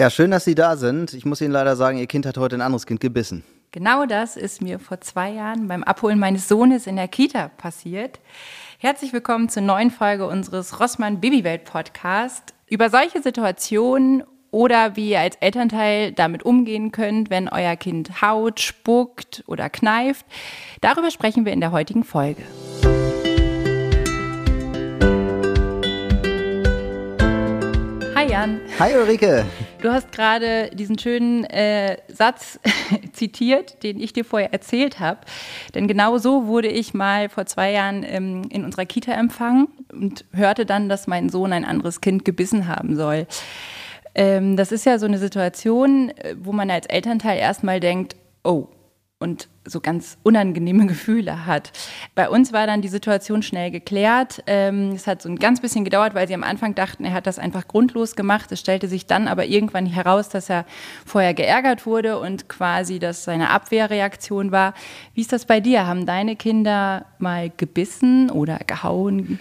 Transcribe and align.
Ja, 0.00 0.08
schön, 0.08 0.30
dass 0.30 0.46
Sie 0.46 0.54
da 0.54 0.78
sind. 0.78 1.12
Ich 1.12 1.26
muss 1.26 1.42
Ihnen 1.42 1.52
leider 1.52 1.76
sagen, 1.76 1.98
Ihr 1.98 2.06
Kind 2.06 2.24
hat 2.24 2.38
heute 2.38 2.56
ein 2.56 2.62
anderes 2.62 2.86
Kind 2.86 3.02
gebissen. 3.02 3.44
Genau 3.70 4.06
das 4.06 4.38
ist 4.38 4.62
mir 4.62 4.78
vor 4.78 5.02
zwei 5.02 5.30
Jahren 5.30 5.68
beim 5.68 5.84
Abholen 5.84 6.18
meines 6.18 6.48
Sohnes 6.48 6.86
in 6.86 6.96
der 6.96 7.06
Kita 7.06 7.48
passiert. 7.48 8.18
Herzlich 8.78 9.12
willkommen 9.12 9.50
zur 9.50 9.60
neuen 9.60 9.90
Folge 9.90 10.26
unseres 10.26 10.80
Rossmann 10.80 11.20
Babywelt 11.20 11.64
Podcast. 11.64 12.54
Über 12.66 12.88
solche 12.88 13.20
Situationen 13.20 14.22
oder 14.50 14.96
wie 14.96 15.10
ihr 15.10 15.20
als 15.20 15.36
Elternteil 15.36 16.12
damit 16.12 16.44
umgehen 16.44 16.92
könnt, 16.92 17.28
wenn 17.28 17.50
euer 17.50 17.76
Kind 17.76 18.22
haut, 18.22 18.58
spuckt 18.58 19.44
oder 19.48 19.68
kneift. 19.68 20.24
Darüber 20.80 21.10
sprechen 21.10 21.44
wir 21.44 21.52
in 21.52 21.60
der 21.60 21.72
heutigen 21.72 22.04
Folge. 22.04 22.40
Jan. 28.40 28.58
Hi 28.78 28.96
Ulrike. 28.96 29.44
Du 29.82 29.90
hast 29.90 30.12
gerade 30.12 30.70
diesen 30.72 30.98
schönen 30.98 31.44
äh, 31.44 31.98
Satz 32.08 32.58
zitiert, 33.12 33.82
den 33.82 34.00
ich 34.00 34.14
dir 34.14 34.24
vorher 34.24 34.50
erzählt 34.54 34.98
habe. 34.98 35.20
Denn 35.74 35.86
genau 35.86 36.16
so 36.16 36.46
wurde 36.46 36.68
ich 36.68 36.94
mal 36.94 37.28
vor 37.28 37.44
zwei 37.44 37.70
Jahren 37.70 38.02
ähm, 38.02 38.44
in 38.48 38.64
unserer 38.64 38.86
Kita 38.86 39.12
empfangen 39.12 39.68
und 39.92 40.24
hörte 40.32 40.64
dann, 40.64 40.88
dass 40.88 41.06
mein 41.06 41.28
Sohn 41.28 41.52
ein 41.52 41.66
anderes 41.66 42.00
Kind 42.00 42.24
gebissen 42.24 42.66
haben 42.66 42.96
soll. 42.96 43.26
Ähm, 44.14 44.56
das 44.56 44.72
ist 44.72 44.86
ja 44.86 44.98
so 44.98 45.04
eine 45.04 45.18
Situation, 45.18 46.08
äh, 46.08 46.34
wo 46.40 46.52
man 46.52 46.70
als 46.70 46.86
Elternteil 46.86 47.38
erstmal 47.38 47.78
denkt, 47.78 48.16
oh, 48.42 48.68
und 49.18 49.49
so 49.64 49.80
ganz 49.80 50.18
unangenehme 50.22 50.86
Gefühle 50.88 51.46
hat. 51.46 51.72
Bei 52.14 52.28
uns 52.28 52.52
war 52.52 52.66
dann 52.66 52.82
die 52.82 52.88
Situation 52.88 53.42
schnell 53.42 53.70
geklärt. 53.70 54.42
Ähm, 54.46 54.92
es 54.92 55.06
hat 55.06 55.22
so 55.22 55.28
ein 55.28 55.36
ganz 55.36 55.60
bisschen 55.60 55.84
gedauert, 55.84 56.14
weil 56.14 56.28
sie 56.28 56.34
am 56.34 56.44
Anfang 56.44 56.74
dachten, 56.74 57.04
er 57.04 57.12
hat 57.12 57.26
das 57.26 57.38
einfach 57.38 57.68
grundlos 57.68 58.16
gemacht. 58.16 58.50
Es 58.52 58.60
stellte 58.60 58.88
sich 58.88 59.06
dann 59.06 59.28
aber 59.28 59.46
irgendwann 59.46 59.86
heraus, 59.86 60.28
dass 60.28 60.50
er 60.50 60.64
vorher 61.04 61.34
geärgert 61.34 61.86
wurde 61.86 62.18
und 62.18 62.48
quasi 62.48 62.98
das 62.98 63.24
seine 63.24 63.50
Abwehrreaktion 63.50 64.52
war. 64.52 64.74
Wie 65.14 65.20
ist 65.20 65.32
das 65.32 65.44
bei 65.44 65.60
dir? 65.60 65.86
Haben 65.86 66.06
deine 66.06 66.36
Kinder 66.36 67.06
mal 67.18 67.50
gebissen 67.56 68.30
oder 68.30 68.58
gehauen? 68.66 69.38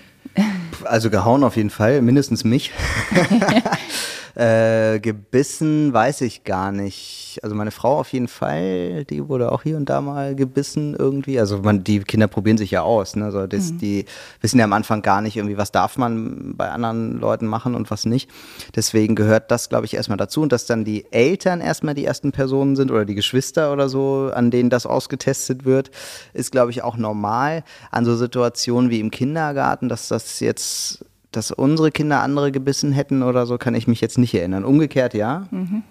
Also 0.83 1.09
gehauen 1.09 1.43
auf 1.43 1.57
jeden 1.57 1.69
Fall, 1.69 2.01
mindestens 2.01 2.43
mich. 2.43 2.71
Äh, 4.35 4.99
gebissen 4.99 5.93
weiß 5.93 6.21
ich 6.21 6.43
gar 6.43 6.71
nicht. 6.71 7.39
Also 7.43 7.55
meine 7.55 7.71
Frau 7.71 7.99
auf 7.99 8.13
jeden 8.13 8.27
Fall, 8.27 9.05
die 9.05 9.27
wurde 9.27 9.51
auch 9.51 9.63
hier 9.63 9.77
und 9.77 9.89
da 9.89 10.01
mal 10.01 10.35
gebissen 10.35 10.95
irgendwie. 10.97 11.39
Also 11.39 11.59
man, 11.59 11.83
die 11.83 11.99
Kinder 11.99 12.27
probieren 12.27 12.57
sich 12.57 12.71
ja 12.71 12.81
aus. 12.81 13.15
Ne? 13.15 13.25
Also 13.25 13.47
das, 13.47 13.71
mhm. 13.71 13.77
Die 13.79 14.05
wissen 14.41 14.59
ja 14.59 14.65
am 14.65 14.73
Anfang 14.73 15.01
gar 15.01 15.21
nicht 15.21 15.37
irgendwie, 15.37 15.57
was 15.57 15.71
darf 15.71 15.97
man 15.97 16.55
bei 16.55 16.69
anderen 16.69 17.19
Leuten 17.19 17.47
machen 17.47 17.75
und 17.75 17.91
was 17.91 18.05
nicht. 18.05 18.29
Deswegen 18.75 19.15
gehört 19.15 19.51
das, 19.51 19.69
glaube 19.69 19.85
ich, 19.85 19.93
erstmal 19.93 20.17
dazu. 20.17 20.41
Und 20.41 20.51
dass 20.51 20.65
dann 20.65 20.85
die 20.85 21.05
Eltern 21.11 21.61
erstmal 21.61 21.95
die 21.95 22.05
ersten 22.05 22.31
Personen 22.31 22.75
sind 22.75 22.91
oder 22.91 23.05
die 23.05 23.15
Geschwister 23.15 23.71
oder 23.73 23.89
so, 23.89 24.31
an 24.33 24.51
denen 24.51 24.69
das 24.69 24.85
ausgetestet 24.85 25.65
wird, 25.65 25.91
ist, 26.33 26.51
glaube 26.51 26.71
ich, 26.71 26.83
auch 26.83 26.97
normal. 26.97 27.63
An 27.91 28.05
so 28.05 28.15
Situationen 28.15 28.89
wie 28.89 28.99
im 28.99 29.11
Kindergarten, 29.11 29.89
dass 29.89 30.07
das 30.07 30.39
jetzt 30.39 31.05
dass 31.31 31.51
unsere 31.51 31.91
Kinder 31.91 32.21
andere 32.21 32.51
gebissen 32.51 32.91
hätten 32.91 33.23
oder 33.23 33.45
so, 33.45 33.57
kann 33.57 33.75
ich 33.75 33.87
mich 33.87 34.01
jetzt 34.01 34.17
nicht 34.17 34.33
erinnern. 34.33 34.65
Umgekehrt 34.65 35.13
ja. 35.13 35.47
Mhm. 35.51 35.83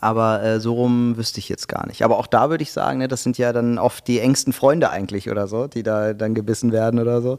Aber 0.00 0.42
äh, 0.42 0.60
so 0.60 0.74
rum 0.74 1.16
wüsste 1.16 1.40
ich 1.40 1.48
jetzt 1.48 1.68
gar 1.68 1.86
nicht. 1.86 2.02
Aber 2.02 2.18
auch 2.18 2.26
da 2.26 2.50
würde 2.50 2.62
ich 2.62 2.72
sagen, 2.72 2.98
ne, 2.98 3.08
das 3.08 3.22
sind 3.22 3.36
ja 3.36 3.52
dann 3.52 3.78
oft 3.78 4.06
die 4.06 4.20
engsten 4.20 4.52
Freunde 4.52 4.90
eigentlich 4.90 5.28
oder 5.30 5.48
so, 5.48 5.66
die 5.66 5.82
da 5.82 6.14
dann 6.14 6.34
gebissen 6.34 6.72
werden 6.72 7.00
oder 7.00 7.20
so. 7.20 7.38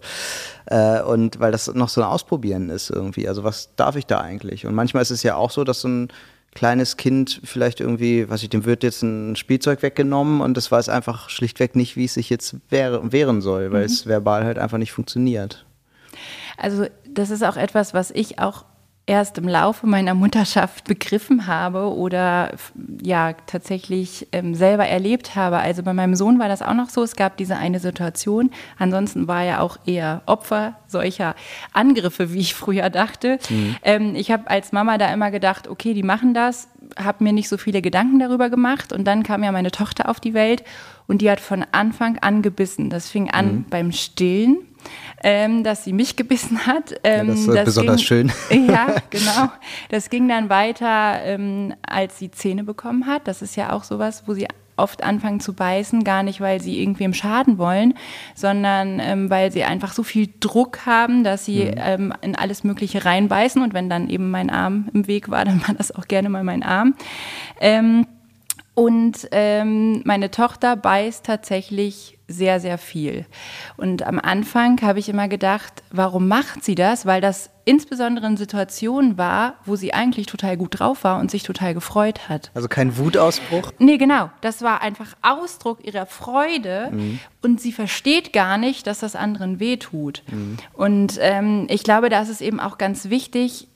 Äh, 0.66 1.02
und 1.02 1.40
weil 1.40 1.52
das 1.52 1.74
noch 1.74 1.90
so 1.90 2.02
ein 2.02 2.08
Ausprobieren 2.08 2.70
ist 2.70 2.90
irgendwie. 2.90 3.28
Also 3.28 3.44
was 3.44 3.70
darf 3.76 3.96
ich 3.96 4.06
da 4.06 4.20
eigentlich? 4.20 4.66
Und 4.66 4.76
manchmal 4.76 5.04
ist 5.04 5.12
es 5.12 5.24
ja 5.24 5.36
auch 5.36 5.52
so, 5.52 5.64
dass 5.64 5.82
so 5.82 5.88
ein 5.88 6.10
kleines 6.54 6.98
Kind 6.98 7.42
vielleicht 7.44 7.80
irgendwie, 7.80 8.30
was 8.30 8.44
ich, 8.44 8.50
dem 8.50 8.66
wird 8.66 8.84
jetzt 8.84 9.02
ein 9.02 9.36
Spielzeug 9.36 9.82
weggenommen 9.82 10.42
und 10.42 10.56
das 10.56 10.72
weiß 10.72 10.90
einfach 10.90 11.30
schlichtweg 11.30 11.76
nicht, 11.76 11.96
wie 11.96 12.06
es 12.06 12.14
sich 12.14 12.30
jetzt 12.30 12.58
wehren 12.70 13.42
soll, 13.42 13.72
weil 13.72 13.80
mhm. 13.80 13.86
es 13.86 14.06
verbal 14.06 14.44
halt 14.46 14.60
einfach 14.60 14.78
nicht 14.78 14.92
funktioniert. 14.92 15.66
Also 16.58 16.86
das 17.14 17.30
ist 17.30 17.44
auch 17.44 17.58
etwas, 17.58 17.94
was 17.94 18.12
ich 18.12 18.40
auch 18.40 18.66
erst 19.06 19.38
im 19.38 19.48
Laufe 19.48 19.86
meiner 19.86 20.14
Mutterschaft 20.14 20.86
begriffen 20.86 21.46
habe 21.46 21.94
oder 21.94 22.54
ja 23.02 23.34
tatsächlich 23.48 24.28
ähm, 24.32 24.56
selber 24.56 24.88
erlebt 24.88 25.36
habe. 25.36 25.58
Also 25.58 25.84
bei 25.84 25.94
meinem 25.94 26.16
Sohn 26.16 26.40
war 26.40 26.48
das 26.48 26.62
auch 26.62 26.74
noch 26.74 26.90
so. 26.90 27.04
Es 27.04 27.18
gab 27.18 27.36
diese 27.36 27.58
eine 27.58 27.80
Situation. 27.80 28.50
Ansonsten 28.80 29.28
war 29.28 29.44
er 29.44 29.62
auch 29.62 29.78
eher 29.86 30.22
Opfer 30.26 30.76
solcher 30.88 31.36
Angriffe, 31.74 32.32
wie 32.32 32.40
ich 32.40 32.54
früher 32.56 32.90
dachte. 32.90 33.40
Mhm. 33.50 33.76
Ähm, 33.84 34.16
ich 34.16 34.32
habe 34.32 34.50
als 34.50 34.72
Mama 34.72 34.98
da 34.98 35.12
immer 35.14 35.32
gedacht, 35.32 35.68
okay, 35.68 35.94
die 35.94 36.04
machen 36.04 36.34
das, 36.34 36.70
habe 36.98 37.26
mir 37.26 37.34
nicht 37.34 37.50
so 37.50 37.58
viele 37.58 37.82
Gedanken 37.82 38.20
darüber 38.20 38.50
gemacht. 38.50 38.94
Und 38.94 39.04
dann 39.04 39.24
kam 39.24 39.44
ja 39.44 39.52
meine 39.52 39.72
Tochter 39.72 40.08
auf 40.08 40.22
die 40.22 40.34
Welt 40.34 40.64
und 41.08 41.22
die 41.22 41.30
hat 41.30 41.42
von 41.42 41.66
Anfang 41.74 42.20
an 42.20 42.42
gebissen. 42.42 42.90
Das 42.90 43.10
fing 43.10 43.30
an 43.30 43.48
mhm. 43.48 43.66
beim 43.70 43.92
Stillen 43.92 44.60
ähm, 45.24 45.64
dass 45.64 45.84
sie 45.84 45.94
mich 45.94 46.16
gebissen 46.18 46.66
hat. 46.66 46.96
Ähm, 47.04 47.28
ja, 47.28 47.34
das 47.34 47.40
ist 47.40 47.48
das 47.48 47.66
besonders 47.66 47.98
ging, 47.98 48.06
schön. 48.06 48.32
Ja, 48.68 48.96
genau. 49.10 49.52
Das 49.90 50.10
ging 50.10 50.28
dann 50.28 50.50
weiter, 50.50 51.24
ähm, 51.24 51.74
als 51.86 52.20
sie 52.20 52.32
Zähne 52.32 52.64
bekommen 52.64 53.08
hat. 53.08 53.28
Das 53.28 53.42
ist 53.42 53.56
ja 53.56 53.72
auch 53.72 53.84
sowas, 53.84 54.24
wo 54.26 54.34
sie 54.34 54.48
oft 54.76 55.04
anfangen 55.04 55.40
zu 55.40 55.54
beißen, 55.54 56.04
gar 56.04 56.24
nicht, 56.24 56.42
weil 56.42 56.60
sie 56.60 56.80
irgendwem 56.80 57.14
schaden 57.14 57.60
wollen, 57.60 57.94
sondern 58.34 59.00
ähm, 59.00 59.30
weil 59.30 59.52
sie 59.52 59.64
einfach 59.64 59.94
so 59.94 60.02
viel 60.02 60.30
Druck 60.40 60.86
haben, 60.86 61.24
dass 61.24 61.46
sie 61.46 61.66
mhm. 61.66 61.74
ähm, 61.78 62.14
in 62.22 62.36
alles 62.36 62.64
Mögliche 62.64 63.06
reinbeißen. 63.06 63.62
Und 63.62 63.74
wenn 63.74 63.90
dann 63.90 64.10
eben 64.10 64.32
mein 64.32 64.50
Arm 64.50 64.90
im 64.94 65.08
Weg 65.08 65.30
war, 65.30 65.46
dann 65.46 65.66
war 65.68 65.76
das 65.76 65.94
auch 65.94 66.08
gerne 66.08 66.30
mal 66.30 66.44
mein 66.44 66.64
Arm. 66.64 66.96
Ähm, 67.60 68.08
und 68.76 69.28
ähm, 69.32 70.02
meine 70.06 70.32
Tochter 70.32 70.76
beißt 70.76 71.26
tatsächlich 71.26 72.13
sehr, 72.28 72.60
sehr 72.60 72.78
viel. 72.78 73.26
Und 73.78 74.04
am 74.04 74.20
Anfang 74.20 74.82
habe 74.82 75.00
ich 75.00 75.10
immer 75.10 75.28
gedacht, 75.28 75.84
warum 75.92 76.28
macht 76.28 76.64
sie 76.64 76.76
das? 76.76 77.06
Weil 77.06 77.22
das 77.22 77.50
insbesondere 77.66 78.28
in 78.28 78.38
Situationen 78.38 79.18
war, 79.18 79.56
wo 79.66 79.76
sie 79.76 79.94
eigentlich 79.94 80.26
total 80.26 80.58
gut 80.58 80.80
drauf 80.80 81.04
war 81.04 81.20
und 81.20 81.32
sich 81.32 81.44
total 81.44 81.74
gefreut 81.74 82.30
hat. 82.30 82.52
Also 82.54 82.68
kein 82.68 82.98
Wutausbruch? 82.98 83.72
Nee, 83.80 83.98
genau. 83.98 84.30
Das 84.42 84.62
war 84.62 84.82
einfach 84.82 85.16
Ausdruck 85.22 85.86
ihrer 85.86 86.06
Freude 86.06 86.90
mhm. 86.92 87.20
und 87.42 87.62
sie 87.62 87.72
versteht 87.72 88.34
gar 88.34 88.58
nicht, 88.58 88.88
dass 88.88 89.00
das 89.00 89.16
anderen 89.16 89.60
wehtut. 89.60 90.24
Mhm. 90.32 90.58
Und 90.74 91.18
ähm, 91.22 91.68
ich 91.70 91.84
glaube, 91.84 92.10
da 92.10 92.22
ist 92.22 92.30
es 92.30 92.42
eben 92.42 92.60
auch 92.60 92.78
ganz 92.78 93.10
wichtig, 93.10 93.68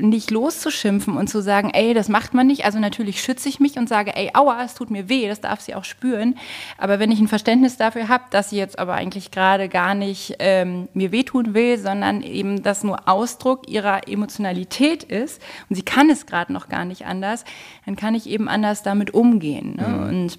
nicht 0.00 0.30
loszuschimpfen 0.30 1.16
und 1.16 1.28
zu 1.28 1.40
sagen, 1.40 1.70
ey, 1.72 1.94
das 1.94 2.08
macht 2.08 2.34
man 2.34 2.46
nicht. 2.46 2.64
Also 2.64 2.78
natürlich 2.78 3.22
schütze 3.22 3.48
ich 3.48 3.60
mich 3.60 3.76
und 3.76 3.88
sage, 3.88 4.14
ey, 4.16 4.30
aua, 4.34 4.64
es 4.64 4.74
tut 4.74 4.90
mir 4.90 5.08
weh, 5.08 5.28
das 5.28 5.40
darf 5.40 5.60
sie 5.60 5.74
auch 5.74 5.84
spüren. 5.84 6.36
Aber 6.78 6.98
wenn 6.98 7.10
ich 7.10 7.20
ein 7.20 7.28
Verständnis 7.28 7.76
dafür 7.76 8.08
habe, 8.08 8.24
dass 8.30 8.50
sie 8.50 8.56
jetzt 8.56 8.78
aber 8.78 8.94
eigentlich 8.94 9.30
gerade 9.30 9.68
gar 9.68 9.94
nicht 9.94 10.36
ähm, 10.38 10.88
mir 10.94 11.12
wehtun 11.12 11.54
will, 11.54 11.78
sondern 11.78 12.22
eben 12.22 12.62
das 12.62 12.84
nur 12.84 13.08
Ausdruck 13.08 13.68
ihrer 13.68 14.08
Emotionalität 14.08 15.04
ist 15.04 15.40
und 15.68 15.76
sie 15.76 15.82
kann 15.82 16.10
es 16.10 16.26
gerade 16.26 16.52
noch 16.52 16.68
gar 16.68 16.84
nicht 16.84 17.06
anders, 17.06 17.44
dann 17.86 17.96
kann 17.96 18.14
ich 18.14 18.28
eben 18.28 18.48
anders 18.48 18.82
damit 18.82 19.14
umgehen. 19.14 19.76
Ne? 19.76 19.88
Mhm. 19.88 20.02
Und 20.08 20.38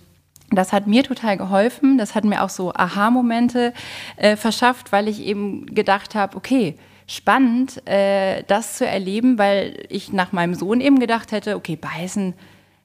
das 0.52 0.74
hat 0.74 0.88
mir 0.88 1.04
total 1.04 1.38
geholfen. 1.38 1.98
Das 1.98 2.14
hat 2.14 2.26
mir 2.26 2.44
auch 2.44 2.50
so 2.50 2.74
Aha-Momente 2.74 3.74
äh, 4.18 4.36
verschafft, 4.36 4.92
weil 4.92 5.08
ich 5.08 5.22
eben 5.22 5.66
gedacht 5.66 6.14
habe, 6.14 6.38
okay, 6.38 6.76
spannend, 7.16 7.86
äh, 7.88 8.44
das 8.48 8.78
zu 8.78 8.86
erleben, 8.86 9.38
weil 9.38 9.86
ich 9.90 10.14
nach 10.14 10.32
meinem 10.32 10.56
Sohn 10.56 10.82
eben 10.82 11.00
gedacht 11.00 11.32
hätte, 11.32 11.56
okay, 11.56 11.76
beißen, 11.76 12.34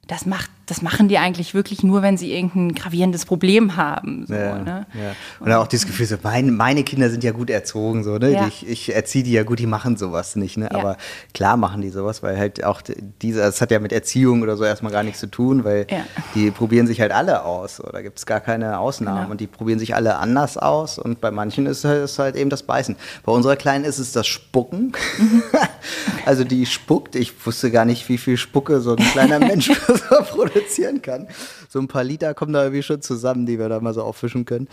das 0.07 0.25
macht 0.25 0.51
das 0.69 0.81
machen 0.81 1.07
die 1.07 1.17
eigentlich 1.17 1.53
wirklich 1.53 1.81
nur, 1.83 2.01
wenn 2.01 2.17
sie 2.17 2.31
irgendein 2.31 2.75
gravierendes 2.75 3.25
Problem 3.25 3.75
haben. 3.75 4.25
So, 4.27 4.35
ja, 4.35 4.59
ne? 4.59 4.85
ja. 4.93 5.15
Und 5.39 5.51
auch 5.51 5.67
das 5.67 5.87
Gefühl, 5.87 6.05
so, 6.05 6.15
mein, 6.21 6.55
meine 6.55 6.83
Kinder 6.83 7.09
sind 7.09 7.23
ja 7.23 7.31
gut 7.31 7.49
erzogen, 7.49 8.03
so, 8.03 8.17
ne? 8.17 8.31
Ja. 8.31 8.47
Ich, 8.47 8.67
ich 8.67 8.95
erziehe 8.95 9.23
die 9.23 9.31
ja 9.31 9.43
gut, 9.43 9.59
die 9.59 9.65
machen 9.65 9.97
sowas 9.97 10.35
nicht. 10.35 10.57
Ne? 10.57 10.69
Aber 10.73 10.97
klar 11.33 11.57
machen 11.57 11.81
die 11.81 11.89
sowas, 11.89 12.21
weil 12.21 12.37
halt 12.37 12.63
auch 12.63 12.81
diese, 13.21 13.39
das 13.39 13.61
hat 13.61 13.71
ja 13.71 13.79
mit 13.79 13.91
Erziehung 13.91 14.43
oder 14.43 14.57
so 14.57 14.63
erstmal 14.63 14.91
gar 14.91 15.03
nichts 15.03 15.19
zu 15.19 15.27
tun, 15.27 15.63
weil 15.63 15.87
die 16.35 16.51
probieren 16.51 16.85
sich 16.85 17.01
halt 17.01 17.11
alle 17.11 17.43
aus. 17.43 17.83
Oder 17.83 18.03
gibt 18.03 18.19
es 18.19 18.25
gar 18.25 18.39
keine 18.39 18.79
Ausnahmen. 18.79 19.21
Genau. 19.21 19.31
Und 19.31 19.41
die 19.41 19.47
probieren 19.47 19.79
sich 19.79 19.95
alle 19.95 20.17
anders 20.17 20.57
aus. 20.57 20.99
Und 20.99 21.19
bei 21.19 21.31
manchen 21.31 21.65
ist 21.65 21.83
es 21.83 22.19
halt 22.19 22.35
eben 22.35 22.49
das 22.49 22.63
Beißen. 22.63 22.95
Bei 23.25 23.31
unserer 23.31 23.55
Kleinen 23.55 23.85
ist 23.85 23.97
es 23.97 24.11
das 24.11 24.27
Spucken. 24.27 24.93
Mhm. 25.17 25.43
also 26.25 26.43
die 26.43 26.65
spuckt. 26.65 27.15
Ich 27.15 27.33
wusste 27.45 27.71
gar 27.71 27.85
nicht, 27.85 28.07
wie 28.09 28.17
viel 28.17 28.37
Spucke 28.37 28.81
so 28.81 28.95
ein 28.95 29.03
kleiner 29.11 29.39
Mensch 29.49 29.69
produziert 30.29 30.58
produzieren 30.59 31.01
kann. 31.01 31.27
So 31.69 31.79
ein 31.79 31.87
paar 31.87 32.03
Liter 32.03 32.33
kommen 32.33 32.53
da 32.53 32.63
irgendwie 32.63 32.83
schon 32.83 33.01
zusammen, 33.01 33.45
die 33.45 33.59
wir 33.59 33.69
da 33.69 33.79
mal 33.79 33.93
so 33.93 34.03
auffischen 34.03 34.45
können. 34.45 34.67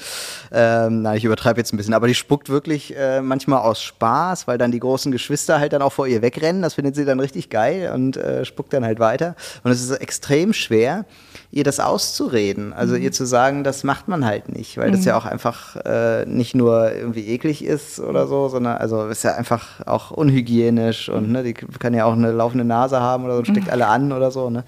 Ähm, 0.52 1.02
nein, 1.02 1.16
ich 1.16 1.24
übertreibe 1.24 1.60
jetzt 1.60 1.72
ein 1.72 1.76
bisschen, 1.76 1.94
aber 1.94 2.08
die 2.08 2.14
spuckt 2.14 2.48
wirklich 2.48 2.96
äh, 2.96 3.20
manchmal 3.20 3.60
aus 3.60 3.82
Spaß, 3.82 4.46
weil 4.48 4.58
dann 4.58 4.72
die 4.72 4.80
großen 4.80 5.12
Geschwister 5.12 5.60
halt 5.60 5.72
dann 5.72 5.82
auch 5.82 5.92
vor 5.92 6.06
ihr 6.06 6.22
wegrennen. 6.22 6.62
Das 6.62 6.74
findet 6.74 6.94
sie 6.94 7.04
dann 7.04 7.20
richtig 7.20 7.50
geil 7.50 7.90
und 7.94 8.16
äh, 8.16 8.44
spuckt 8.44 8.72
dann 8.72 8.84
halt 8.84 8.98
weiter. 8.98 9.36
Und 9.62 9.70
es 9.70 9.82
ist 9.82 9.90
extrem 9.90 10.52
schwer, 10.52 11.04
ihr 11.50 11.64
das 11.64 11.80
auszureden. 11.80 12.72
Also 12.72 12.94
mhm. 12.94 13.02
ihr 13.02 13.12
zu 13.12 13.24
sagen, 13.24 13.64
das 13.64 13.84
macht 13.84 14.08
man 14.08 14.24
halt 14.24 14.48
nicht, 14.48 14.76
weil 14.78 14.88
mhm. 14.88 14.92
das 14.92 15.04
ja 15.04 15.16
auch 15.16 15.24
einfach 15.24 15.76
äh, 15.84 16.24
nicht 16.26 16.54
nur 16.54 16.92
irgendwie 16.92 17.26
eklig 17.28 17.64
ist 17.64 18.00
oder 18.00 18.26
so, 18.26 18.48
sondern 18.48 18.76
also 18.76 19.06
ist 19.08 19.22
ja 19.24 19.34
einfach 19.34 19.86
auch 19.86 20.10
unhygienisch 20.10 21.08
und 21.08 21.30
ne, 21.30 21.42
die 21.42 21.54
kann 21.54 21.94
ja 21.94 22.04
auch 22.04 22.12
eine 22.12 22.32
laufende 22.32 22.64
Nase 22.64 23.00
haben 23.00 23.24
oder 23.24 23.34
so 23.34 23.38
und 23.40 23.46
steckt 23.46 23.66
mhm. 23.66 23.72
alle 23.72 23.86
an 23.86 24.12
oder 24.12 24.30
so. 24.30 24.50
Ne? 24.50 24.64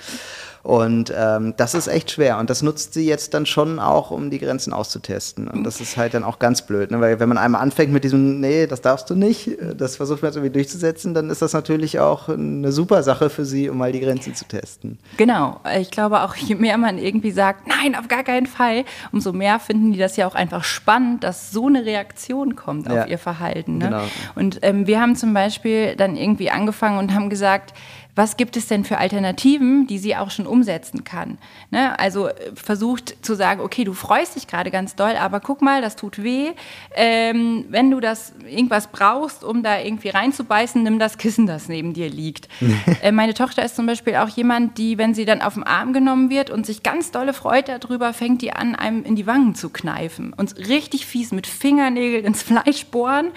Und 0.62 1.12
ähm, 1.16 1.54
das 1.56 1.74
ist 1.74 1.86
echt 1.86 2.10
schwer. 2.10 2.38
Und 2.38 2.50
das 2.50 2.62
nutzt 2.62 2.94
sie 2.94 3.06
jetzt 3.06 3.34
dann 3.34 3.46
schon 3.46 3.78
auch, 3.78 4.10
um 4.10 4.30
die 4.30 4.38
Grenzen 4.38 4.72
auszutesten. 4.72 5.48
Und 5.48 5.64
das 5.64 5.80
ist 5.80 5.96
halt 5.96 6.14
dann 6.14 6.24
auch 6.24 6.38
ganz 6.38 6.62
blöd, 6.62 6.90
ne? 6.90 7.00
weil 7.00 7.20
wenn 7.20 7.28
man 7.28 7.38
einmal 7.38 7.62
anfängt 7.62 7.92
mit 7.92 8.04
diesem, 8.04 8.40
nee, 8.40 8.66
das 8.66 8.80
darfst 8.80 9.08
du 9.10 9.14
nicht, 9.14 9.50
das 9.76 9.96
versucht 9.96 10.22
man 10.22 10.30
jetzt 10.30 10.36
irgendwie 10.36 10.52
durchzusetzen, 10.52 11.14
dann 11.14 11.30
ist 11.30 11.42
das 11.42 11.52
natürlich 11.52 11.98
auch 12.00 12.28
eine 12.28 12.72
super 12.72 13.02
Sache 13.02 13.30
für 13.30 13.44
sie, 13.44 13.68
um 13.68 13.78
mal 13.78 13.92
die 13.92 14.00
Grenzen 14.00 14.34
zu 14.34 14.44
testen. 14.44 14.98
Genau. 15.16 15.60
Ich 15.78 15.90
glaube 15.90 16.22
auch, 16.22 16.34
je 16.34 16.54
mehr 16.54 16.78
man 16.78 16.98
irgendwie 16.98 17.30
sagt, 17.30 17.66
nein, 17.66 17.94
auf 17.94 18.08
gar 18.08 18.24
keinen 18.24 18.46
Fall, 18.46 18.84
umso 19.12 19.32
mehr 19.32 19.60
finden 19.60 19.92
die 19.92 19.98
das 19.98 20.16
ja 20.16 20.26
auch 20.26 20.34
einfach 20.34 20.64
spannend, 20.64 21.24
dass 21.24 21.50
so 21.50 21.66
eine 21.66 21.84
Reaktion 21.84 22.56
kommt 22.56 22.88
ja. 22.88 23.02
auf 23.02 23.08
ihr 23.08 23.18
Verhalten. 23.18 23.78
Ne? 23.78 23.86
Genau. 23.86 24.02
Und 24.34 24.58
ähm, 24.62 24.86
wir 24.86 25.00
haben 25.00 25.16
zum 25.16 25.34
Beispiel 25.34 25.96
dann 25.96 26.16
irgendwie 26.16 26.50
angefangen 26.50 26.98
und 26.98 27.14
haben 27.14 27.30
gesagt, 27.30 27.74
was 28.18 28.36
gibt 28.36 28.56
es 28.56 28.66
denn 28.66 28.84
für 28.84 28.98
Alternativen, 28.98 29.86
die 29.86 29.98
sie 29.98 30.16
auch 30.16 30.32
schon 30.32 30.48
umsetzen 30.48 31.04
kann. 31.04 31.38
Ne? 31.70 31.96
Also 32.00 32.26
äh, 32.26 32.34
versucht 32.52 33.24
zu 33.24 33.36
sagen, 33.36 33.60
okay, 33.60 33.84
du 33.84 33.94
freust 33.94 34.34
dich 34.34 34.48
gerade 34.48 34.72
ganz 34.72 34.96
doll, 34.96 35.14
aber 35.16 35.38
guck 35.38 35.62
mal, 35.62 35.80
das 35.80 35.94
tut 35.94 36.20
weh. 36.20 36.50
Ähm, 36.96 37.66
wenn 37.68 37.92
du 37.92 38.00
das 38.00 38.32
irgendwas 38.44 38.88
brauchst, 38.88 39.44
um 39.44 39.62
da 39.62 39.78
irgendwie 39.78 40.08
reinzubeißen, 40.08 40.82
nimm 40.82 40.98
das 40.98 41.16
Kissen, 41.16 41.46
das 41.46 41.68
neben 41.68 41.94
dir 41.94 42.10
liegt. 42.10 42.48
äh, 43.02 43.12
meine 43.12 43.34
Tochter 43.34 43.64
ist 43.64 43.76
zum 43.76 43.86
Beispiel 43.86 44.16
auch 44.16 44.28
jemand, 44.28 44.78
die, 44.78 44.98
wenn 44.98 45.14
sie 45.14 45.24
dann 45.24 45.40
auf 45.40 45.54
den 45.54 45.62
Arm 45.62 45.92
genommen 45.92 46.28
wird 46.28 46.50
und 46.50 46.66
sich 46.66 46.82
ganz 46.82 47.12
dolle 47.12 47.32
freut 47.32 47.68
darüber, 47.68 48.12
fängt 48.12 48.42
die 48.42 48.52
an, 48.52 48.74
einem 48.74 49.04
in 49.04 49.14
die 49.14 49.28
Wangen 49.28 49.54
zu 49.54 49.70
kneifen 49.70 50.32
und 50.32 50.58
richtig 50.58 51.06
fies 51.06 51.30
mit 51.30 51.46
Fingernägeln 51.46 52.24
ins 52.24 52.42
Fleisch 52.42 52.86
bohren. 52.86 53.28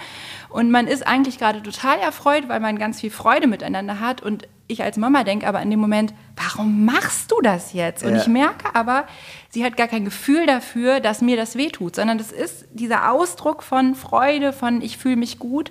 Und 0.48 0.70
man 0.70 0.86
ist 0.86 1.06
eigentlich 1.06 1.38
gerade 1.38 1.62
total 1.62 1.98
erfreut, 1.98 2.48
weil 2.48 2.60
man 2.60 2.78
ganz 2.78 3.00
viel 3.00 3.10
Freude 3.10 3.46
miteinander 3.46 4.00
hat. 4.00 4.20
Und 4.22 4.48
ich 4.72 4.82
als 4.82 4.96
Mama 4.96 5.24
denke 5.24 5.46
aber 5.46 5.62
in 5.62 5.70
dem 5.70 5.80
Moment, 5.80 6.14
warum 6.36 6.84
machst 6.84 7.30
du 7.30 7.40
das 7.42 7.72
jetzt? 7.72 8.04
Und 8.04 8.14
ja. 8.14 8.20
ich 8.20 8.26
merke 8.26 8.74
aber, 8.74 9.06
sie 9.50 9.64
hat 9.64 9.76
gar 9.76 9.86
kein 9.86 10.04
Gefühl 10.04 10.46
dafür, 10.46 11.00
dass 11.00 11.20
mir 11.20 11.36
das 11.36 11.56
wehtut, 11.56 11.96
sondern 11.96 12.18
das 12.18 12.32
ist 12.32 12.66
dieser 12.72 13.10
Ausdruck 13.10 13.62
von 13.62 13.94
Freude, 13.94 14.52
von 14.52 14.80
ich 14.80 14.96
fühle 14.96 15.16
mich 15.16 15.38
gut. 15.38 15.70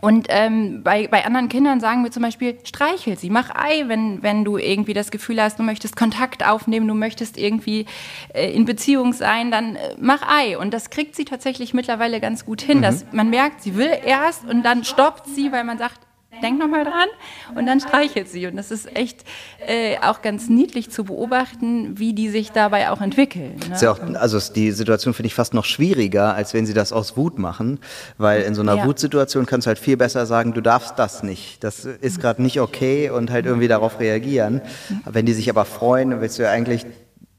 Und 0.00 0.26
ähm, 0.28 0.82
bei, 0.82 1.08
bei 1.08 1.24
anderen 1.24 1.48
Kindern 1.48 1.80
sagen 1.80 2.04
wir 2.04 2.10
zum 2.10 2.22
Beispiel, 2.22 2.58
streichel 2.64 3.18
sie, 3.18 3.30
mach 3.30 3.54
Ei, 3.54 3.84
wenn, 3.86 4.22
wenn 4.22 4.44
du 4.44 4.58
irgendwie 4.58 4.94
das 4.94 5.10
Gefühl 5.10 5.40
hast, 5.40 5.58
du 5.58 5.62
möchtest 5.62 5.96
Kontakt 5.96 6.46
aufnehmen, 6.46 6.86
du 6.86 6.94
möchtest 6.94 7.38
irgendwie 7.38 7.86
äh, 8.34 8.52
in 8.52 8.64
Beziehung 8.66 9.14
sein, 9.14 9.50
dann 9.50 9.76
äh, 9.76 9.96
mach 9.98 10.22
Ei. 10.28 10.58
Und 10.58 10.74
das 10.74 10.90
kriegt 10.90 11.16
sie 11.16 11.24
tatsächlich 11.24 11.72
mittlerweile 11.72 12.20
ganz 12.20 12.44
gut 12.44 12.60
hin, 12.60 12.78
mhm. 12.78 12.82
dass 12.82 13.06
man 13.12 13.30
merkt, 13.30 13.62
sie 13.62 13.76
will 13.76 13.90
erst 14.04 14.44
und 14.44 14.62
dann 14.62 14.84
stoppt 14.84 15.26
sie, 15.26 15.52
weil 15.52 15.64
man 15.64 15.78
sagt, 15.78 16.00
denk 16.40 16.58
nochmal 16.58 16.84
dran 16.84 17.08
und 17.54 17.66
dann 17.66 17.80
streichelt 17.80 18.28
sie. 18.28 18.46
Und 18.46 18.56
das 18.56 18.70
ist 18.70 18.94
echt 18.96 19.24
äh, 19.66 19.98
auch 19.98 20.22
ganz 20.22 20.48
niedlich 20.48 20.90
zu 20.90 21.04
beobachten, 21.04 21.98
wie 21.98 22.12
die 22.14 22.28
sich 22.28 22.52
dabei 22.52 22.90
auch 22.90 23.00
entwickeln. 23.00 23.56
Ne? 23.68 23.76
Ja 23.80 23.92
auch, 23.92 24.00
also 24.14 24.38
die 24.52 24.72
Situation 24.72 25.14
finde 25.14 25.26
ich 25.26 25.34
fast 25.34 25.54
noch 25.54 25.64
schwieriger, 25.64 26.34
als 26.34 26.54
wenn 26.54 26.66
sie 26.66 26.74
das 26.74 26.92
aus 26.92 27.16
Wut 27.16 27.38
machen, 27.38 27.80
weil 28.18 28.42
in 28.42 28.54
so 28.54 28.62
einer 28.62 28.76
ja. 28.76 28.86
Wutsituation 28.86 29.46
kannst 29.46 29.66
du 29.66 29.68
halt 29.68 29.78
viel 29.78 29.96
besser 29.96 30.26
sagen, 30.26 30.54
du 30.54 30.60
darfst 30.60 30.98
das 30.98 31.22
nicht, 31.22 31.62
das 31.62 31.84
ist 31.84 32.20
gerade 32.20 32.42
nicht 32.42 32.60
okay 32.60 33.10
und 33.10 33.30
halt 33.30 33.46
irgendwie 33.46 33.68
darauf 33.68 34.00
reagieren. 34.00 34.62
Wenn 35.04 35.26
die 35.26 35.32
sich 35.32 35.50
aber 35.50 35.64
freuen, 35.64 36.10
dann 36.10 36.20
willst 36.20 36.38
du 36.38 36.42
ja 36.42 36.50
eigentlich 36.50 36.86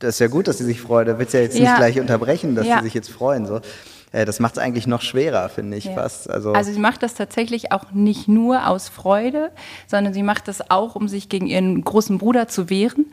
das 0.04 0.16
ist 0.16 0.19
ja 0.19 0.28
gut, 0.28 0.50
dass 0.50 0.57
sie 0.57 0.66
sich 0.66 0.81
freuen. 0.81 1.07
Da 1.07 1.18
willst 1.18 1.34
du 1.34 1.38
ja 1.38 1.44
jetzt 1.44 1.57
ja. 1.57 1.62
nicht 1.63 1.78
gleich 1.78 2.00
unterbrechen, 2.00 2.56
dass 2.56 2.68
ja. 2.68 2.80
sie 2.80 2.86
sich 2.86 2.94
jetzt 2.94 3.10
freuen. 3.10 3.45
So. 3.45 3.62
Äh, 4.13 4.24
das 4.24 4.39
macht 4.39 4.54
es 4.54 4.60
eigentlich 4.60 4.88
noch 4.88 5.01
schwerer, 5.01 5.50
finde 5.50 5.75
ich 5.75 5.86
ja. 5.86 5.94
fast. 5.94 6.30
Also, 6.30 6.54
also 6.54 6.71
sie 6.71 6.80
macht 6.80 7.04
das 7.04 7.15
tatsächlich 7.15 7.74
auch 7.74 7.92
nicht 7.92 8.30
nur 8.30 8.68
aus 8.68 8.88
Freude, 8.88 9.51
sondern 9.88 10.13
sie 10.13 10.24
macht 10.24 10.48
das 10.48 10.69
auch, 10.71 10.95
um 10.95 11.10
sich 11.10 11.27
gegen 11.27 11.48
ihren 11.48 11.83
großen 11.83 12.18
Bruder 12.19 12.48
zu 12.48 12.69
wehren, 12.69 13.07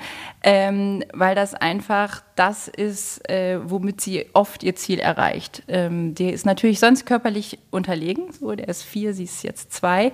ähm, 0.44 1.02
weil 1.12 1.34
das 1.34 1.54
einfach 1.54 2.22
das 2.36 2.68
ist, 2.68 3.28
äh, 3.28 3.58
womit 3.62 4.00
sie 4.00 4.26
oft 4.34 4.62
ihr 4.62 4.76
Ziel 4.76 4.98
erreicht. 4.98 5.62
Ähm, 5.68 6.14
der 6.14 6.32
ist 6.32 6.46
natürlich 6.46 6.78
sonst 6.78 7.06
körperlich 7.06 7.58
unterlegen, 7.70 8.32
so, 8.32 8.54
der 8.54 8.68
ist 8.68 8.82
vier, 8.82 9.14
sie 9.14 9.24
ist 9.24 9.42
jetzt 9.42 9.72
zwei. 9.72 10.12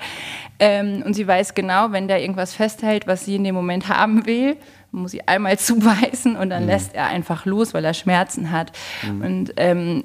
Ähm, 0.59 1.03
und 1.05 1.15
sie 1.15 1.27
weiß 1.27 1.55
genau, 1.55 1.93
wenn 1.93 2.09
der 2.09 2.21
irgendwas 2.21 2.55
festhält, 2.55 3.07
was 3.07 3.25
sie 3.25 3.37
in 3.37 3.45
dem 3.45 3.55
Moment 3.55 3.89
haben 3.97 4.27
will, 4.27 4.57
muss 4.93 5.11
sie 5.11 5.27
einmal 5.27 5.59
zubeißen 5.59 6.37
und 6.37 6.51
dann 6.51 6.65
mhm. 6.65 6.69
lässt 6.69 6.95
er 6.95 7.07
einfach 7.07 7.45
los, 7.47 7.75
weil 7.75 7.85
er 7.85 7.95
Schmerzen 7.95 8.51
hat. 8.51 8.73
Mhm. 9.03 9.23
Und 9.23 9.53
ähm, 9.57 10.05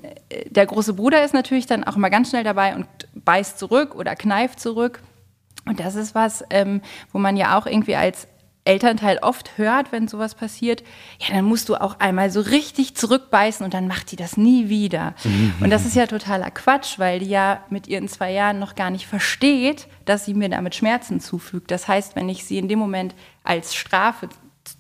der 0.50 0.66
große 0.66 0.94
Bruder 0.94 1.24
ist 1.24 1.33
natürlich 1.33 1.66
dann 1.66 1.83
auch 1.83 1.95
immer 1.95 2.10
ganz 2.10 2.30
schnell 2.30 2.44
dabei 2.44 2.75
und 2.75 2.88
beißt 3.13 3.60
zurück 3.60 3.95
oder 3.95 4.16
kneift 4.16 4.60
zurück. 4.60 5.01
Und 5.66 5.80
das 5.80 5.95
ist 5.95 6.16
was, 6.16 6.44
ähm, 6.50 6.81
wo 7.12 7.19
man 7.19 7.38
ja 7.38 7.57
auch 7.57 7.68
irgendwie 7.68 7.95
als 7.95 8.28
Elternteil 8.63 9.18
oft 9.22 9.57
hört, 9.57 9.92
wenn 9.92 10.07
sowas 10.07 10.36
passiert, 10.36 10.84
ja, 11.19 11.34
dann 11.34 11.45
musst 11.45 11.68
du 11.68 11.75
auch 11.75 12.00
einmal 12.00 12.30
so 12.30 12.42
richtig 12.42 12.95
zurückbeißen 12.95 13.63
und 13.63 13.74
dann 13.74 13.88
macht 13.88 14.12
die 14.12 14.16
das 14.16 14.38
nie 14.38 14.69
wieder. 14.69 15.16
Mhm. 15.24 15.54
Und 15.62 15.72
das 15.72 15.86
ist 15.86 15.95
ja 15.95 16.06
totaler 16.06 16.51
Quatsch, 16.51 17.00
weil 17.00 17.19
die 17.19 17.30
ja 17.30 17.63
mit 17.69 17.88
ihren 17.88 18.07
zwei 18.07 18.31
Jahren 18.31 18.60
noch 18.60 18.75
gar 18.75 18.92
nicht 18.92 19.07
versteht, 19.07 19.88
dass 20.06 20.25
sie 20.25 20.36
mir 20.36 20.50
damit 20.50 20.75
Schmerzen 20.75 21.19
zufügt. 21.19 21.72
Das 21.72 21.88
heißt, 21.88 22.16
wenn 22.16 22.30
ich 22.30 22.45
sie 22.45 22.60
in 22.60 22.68
dem 22.68 22.77
Moment 22.77 23.16
als 23.44 23.74
Strafe 23.74 24.30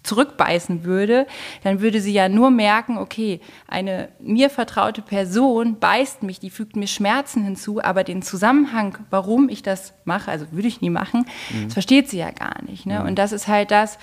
zurückbeißen 0.03 0.83
würde, 0.83 1.27
dann 1.63 1.81
würde 1.81 2.01
sie 2.01 2.13
ja 2.13 2.29
nur 2.29 2.51
merken, 2.51 2.97
okay, 2.97 3.39
eine 3.67 4.09
mir 4.19 4.49
vertraute 4.49 5.01
Person 5.01 5.79
beißt 5.79 6.23
mich, 6.23 6.39
die 6.39 6.49
fügt 6.49 6.75
mir 6.75 6.87
Schmerzen 6.87 7.43
hinzu, 7.43 7.83
aber 7.83 8.03
den 8.03 8.21
Zusammenhang, 8.21 8.97
warum 9.09 9.49
ich 9.49 9.63
das 9.63 9.93
mache, 10.05 10.31
also 10.31 10.45
würde 10.51 10.67
ich 10.67 10.81
nie 10.81 10.89
machen, 10.89 11.25
mhm. 11.51 11.65
das 11.65 11.73
versteht 11.73 12.09
sie 12.09 12.17
ja 12.17 12.31
gar 12.31 12.63
nicht. 12.63 12.85
Ne? 12.85 12.99
Mhm. 12.99 13.07
Und 13.07 13.15
das 13.15 13.31
ist 13.31 13.47
halt 13.47 13.71
das, 13.71 13.97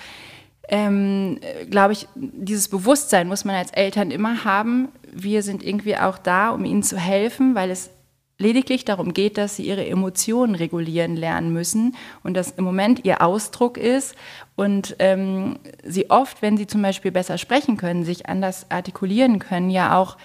ähm, 0.69 1.39
glaube 1.69 1.93
ich, 1.93 2.07
dieses 2.15 2.67
Bewusstsein 2.69 3.27
muss 3.27 3.45
man 3.45 3.55
als 3.55 3.71
Eltern 3.71 4.11
immer 4.11 4.43
haben. 4.45 4.89
Wir 5.11 5.43
sind 5.43 5.63
irgendwie 5.63 5.97
auch 5.97 6.17
da, 6.17 6.49
um 6.49 6.63
ihnen 6.65 6.83
zu 6.83 6.97
helfen, 6.97 7.55
weil 7.55 7.71
es 7.71 7.89
lediglich 8.39 8.85
darum 8.85 9.13
geht, 9.13 9.37
dass 9.37 9.57
sie 9.57 9.63
ihre 9.63 9.85
Emotionen 9.85 10.55
regulieren 10.55 11.15
lernen 11.15 11.53
müssen 11.53 11.95
und 12.23 12.33
das 12.35 12.51
im 12.51 12.63
Moment 12.63 13.05
ihr 13.05 13.21
Ausdruck 13.21 13.77
ist 13.77 14.15
und 14.55 14.95
ähm, 14.99 15.59
sie 15.83 16.09
oft, 16.09 16.41
wenn 16.41 16.57
sie 16.57 16.65
zum 16.65 16.81
Beispiel 16.81 17.11
besser 17.11 17.37
sprechen 17.37 17.77
können, 17.77 18.03
sich 18.03 18.27
anders 18.27 18.65
artikulieren 18.69 19.39
können, 19.39 19.69
ja 19.69 19.97
auch, 19.97 20.17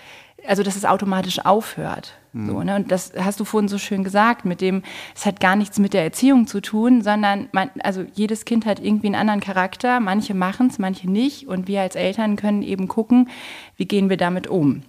also 0.47 0.63
dass 0.63 0.77
es 0.77 0.85
automatisch 0.85 1.45
aufhört. 1.45 2.15
Mhm. 2.33 2.47
So, 2.47 2.63
ne? 2.63 2.77
Und 2.77 2.93
das 2.93 3.13
hast 3.19 3.41
du 3.41 3.45
vorhin 3.45 3.69
so 3.69 3.79
schön 3.79 4.05
gesagt, 4.05 4.45
mit 4.45 4.61
dem, 4.61 4.83
es 5.17 5.27
hat 5.27 5.41
gar 5.41 5.57
nichts 5.57 5.81
mit 5.81 5.93
der 5.93 6.05
Erziehung 6.05 6.47
zu 6.47 6.61
tun, 6.61 7.03
sondern 7.03 7.49
man, 7.51 7.71
also 7.83 8.05
jedes 8.15 8.45
Kind 8.45 8.65
hat 8.65 8.79
irgendwie 8.79 9.09
einen 9.09 9.17
anderen 9.17 9.41
Charakter, 9.41 9.99
manche 9.99 10.35
machen 10.35 10.69
es, 10.69 10.79
manche 10.79 11.11
nicht 11.11 11.49
und 11.49 11.67
wir 11.67 11.81
als 11.81 11.97
Eltern 11.97 12.37
können 12.37 12.63
eben 12.63 12.87
gucken, 12.87 13.29
wie 13.77 13.87
gehen 13.87 14.09
wir 14.09 14.17
damit 14.17 14.47
um. 14.47 14.83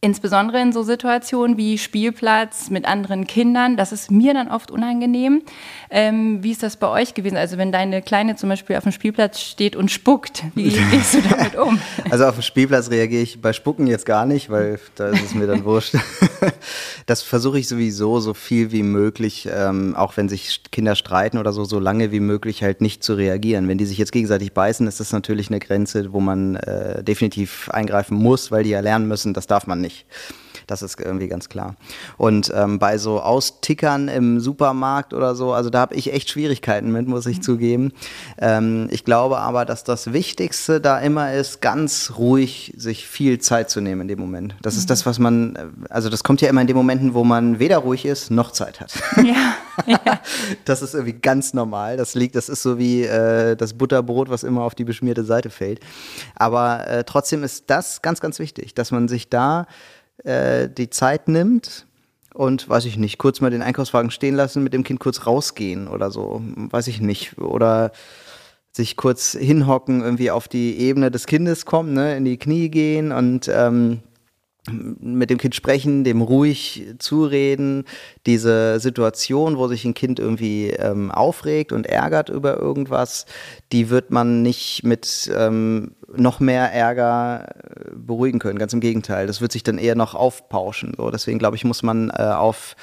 Insbesondere 0.00 0.60
in 0.60 0.72
so 0.72 0.84
Situationen 0.84 1.56
wie 1.56 1.76
Spielplatz 1.76 2.70
mit 2.70 2.86
anderen 2.86 3.26
Kindern, 3.26 3.76
das 3.76 3.90
ist 3.90 4.12
mir 4.12 4.32
dann 4.32 4.46
oft 4.46 4.70
unangenehm. 4.70 5.42
Ähm, 5.90 6.40
wie 6.40 6.52
ist 6.52 6.62
das 6.62 6.76
bei 6.76 6.86
euch 6.86 7.14
gewesen? 7.14 7.36
Also 7.36 7.58
wenn 7.58 7.72
deine 7.72 8.00
Kleine 8.00 8.36
zum 8.36 8.48
Beispiel 8.48 8.76
auf 8.76 8.84
dem 8.84 8.92
Spielplatz 8.92 9.40
steht 9.40 9.74
und 9.74 9.90
spuckt, 9.90 10.44
wie 10.54 10.70
gehst 10.90 11.14
du 11.14 11.22
damit 11.22 11.56
um? 11.56 11.80
Also 12.10 12.26
auf 12.26 12.34
dem 12.34 12.42
Spielplatz 12.42 12.90
reagiere 12.90 13.22
ich 13.22 13.40
bei 13.40 13.52
Spucken 13.52 13.88
jetzt 13.88 14.06
gar 14.06 14.24
nicht, 14.24 14.50
weil 14.50 14.78
da 14.94 15.08
ist 15.08 15.24
es 15.24 15.34
mir 15.34 15.48
dann 15.48 15.64
wurscht. 15.64 15.96
Das 17.06 17.22
versuche 17.22 17.58
ich 17.58 17.68
sowieso 17.68 18.20
so 18.20 18.34
viel 18.34 18.70
wie 18.70 18.82
möglich, 18.82 19.48
ähm, 19.50 19.94
auch 19.96 20.18
wenn 20.18 20.28
sich 20.28 20.62
Kinder 20.70 20.94
streiten 20.94 21.38
oder 21.38 21.54
so, 21.54 21.64
so 21.64 21.78
lange 21.78 22.12
wie 22.12 22.20
möglich 22.20 22.62
halt 22.62 22.82
nicht 22.82 23.02
zu 23.02 23.14
reagieren. 23.14 23.66
Wenn 23.66 23.78
die 23.78 23.86
sich 23.86 23.96
jetzt 23.96 24.12
gegenseitig 24.12 24.52
beißen, 24.52 24.86
ist 24.86 25.00
das 25.00 25.12
natürlich 25.12 25.48
eine 25.48 25.58
Grenze, 25.58 26.12
wo 26.12 26.20
man 26.20 26.56
äh, 26.56 27.02
definitiv 27.02 27.70
eingreifen 27.70 28.16
muss, 28.16 28.50
weil 28.50 28.64
die 28.64 28.70
ja 28.70 28.80
lernen 28.80 29.08
müssen, 29.08 29.32
das 29.32 29.46
darf 29.46 29.66
man 29.66 29.80
nicht 29.80 29.88
nicht. 29.88 30.06
Das 30.68 30.82
ist 30.82 31.00
irgendwie 31.00 31.28
ganz 31.28 31.48
klar. 31.48 31.74
Und 32.18 32.52
ähm, 32.54 32.78
bei 32.78 32.98
so 32.98 33.20
Austickern 33.20 34.08
im 34.08 34.38
Supermarkt 34.38 35.14
oder 35.14 35.34
so, 35.34 35.52
also 35.52 35.70
da 35.70 35.80
habe 35.80 35.94
ich 35.94 36.12
echt 36.12 36.28
Schwierigkeiten 36.28 36.92
mit, 36.92 37.08
muss 37.08 37.26
ich 37.26 37.38
mhm. 37.38 37.42
zugeben. 37.42 37.92
Ähm, 38.38 38.88
ich 38.90 39.04
glaube 39.04 39.38
aber, 39.38 39.64
dass 39.64 39.82
das 39.82 40.12
Wichtigste 40.12 40.80
da 40.80 41.00
immer 41.00 41.32
ist, 41.32 41.62
ganz 41.62 42.12
ruhig 42.18 42.74
sich 42.76 43.08
viel 43.08 43.38
Zeit 43.38 43.70
zu 43.70 43.80
nehmen 43.80 44.02
in 44.02 44.08
dem 44.08 44.20
Moment. 44.20 44.56
Das 44.60 44.74
mhm. 44.74 44.80
ist 44.80 44.90
das, 44.90 45.06
was 45.06 45.18
man, 45.18 45.58
also 45.88 46.10
das 46.10 46.22
kommt 46.22 46.42
ja 46.42 46.50
immer 46.50 46.60
in 46.60 46.66
den 46.66 46.76
Momenten, 46.76 47.14
wo 47.14 47.24
man 47.24 47.58
weder 47.58 47.78
ruhig 47.78 48.04
ist 48.04 48.30
noch 48.30 48.52
Zeit 48.52 48.80
hat. 48.80 48.92
Ja. 49.16 49.54
ja. 49.86 49.98
Das 50.64 50.82
ist 50.82 50.94
irgendwie 50.94 51.14
ganz 51.14 51.54
normal. 51.54 51.96
Das 51.96 52.14
liegt, 52.14 52.34
das 52.34 52.48
ist 52.48 52.62
so 52.62 52.78
wie 52.78 53.04
äh, 53.04 53.56
das 53.56 53.74
Butterbrot, 53.74 54.28
was 54.28 54.42
immer 54.42 54.62
auf 54.62 54.74
die 54.74 54.84
beschmierte 54.84 55.24
Seite 55.24 55.48
fällt. 55.50 55.80
Aber 56.34 56.86
äh, 56.86 57.04
trotzdem 57.04 57.42
ist 57.42 57.64
das 57.68 58.02
ganz, 58.02 58.20
ganz 58.20 58.38
wichtig, 58.38 58.74
dass 58.74 58.90
man 58.90 59.08
sich 59.08 59.30
da 59.30 59.66
äh, 60.24 60.68
die 60.68 60.90
Zeit 60.90 61.28
nimmt 61.28 61.86
und, 62.34 62.68
weiß 62.68 62.84
ich 62.84 62.96
nicht, 62.96 63.18
kurz 63.18 63.40
mal 63.40 63.50
den 63.50 63.62
Einkaufswagen 63.62 64.10
stehen 64.10 64.34
lassen, 64.34 64.62
mit 64.62 64.72
dem 64.72 64.84
Kind 64.84 65.00
kurz 65.00 65.26
rausgehen 65.26 65.88
oder 65.88 66.10
so, 66.10 66.42
weiß 66.56 66.86
ich 66.88 67.00
nicht. 67.00 67.38
Oder 67.38 67.92
sich 68.70 68.96
kurz 68.96 69.32
hinhocken, 69.32 70.02
irgendwie 70.02 70.30
auf 70.30 70.46
die 70.46 70.78
Ebene 70.78 71.10
des 71.10 71.26
Kindes 71.26 71.66
kommen, 71.66 71.94
ne, 71.94 72.16
in 72.16 72.24
die 72.24 72.38
Knie 72.38 72.68
gehen 72.68 73.12
und 73.12 73.48
ähm, 73.52 74.00
mit 74.70 75.30
dem 75.30 75.38
Kind 75.38 75.54
sprechen, 75.54 76.04
dem 76.04 76.20
ruhig 76.20 76.94
zureden, 76.98 77.84
diese 78.26 78.78
Situation, 78.80 79.56
wo 79.56 79.66
sich 79.66 79.84
ein 79.84 79.94
Kind 79.94 80.18
irgendwie 80.18 80.70
ähm, 80.70 81.10
aufregt 81.10 81.72
und 81.72 81.86
ärgert 81.86 82.28
über 82.28 82.58
irgendwas, 82.58 83.26
die 83.72 83.90
wird 83.90 84.10
man 84.10 84.42
nicht 84.42 84.84
mit 84.84 85.30
ähm, 85.34 85.92
noch 86.16 86.40
mehr 86.40 86.72
Ärger 86.72 87.46
äh, 87.48 87.90
beruhigen 87.94 88.38
können. 88.38 88.58
Ganz 88.58 88.72
im 88.72 88.80
Gegenteil, 88.80 89.26
das 89.26 89.40
wird 89.40 89.52
sich 89.52 89.62
dann 89.62 89.78
eher 89.78 89.94
noch 89.94 90.14
aufpauschen. 90.14 90.94
So. 90.96 91.10
Deswegen 91.10 91.38
glaube 91.38 91.56
ich, 91.56 91.64
muss 91.64 91.82
man 91.82 92.10
äh, 92.10 92.22
auf 92.22 92.76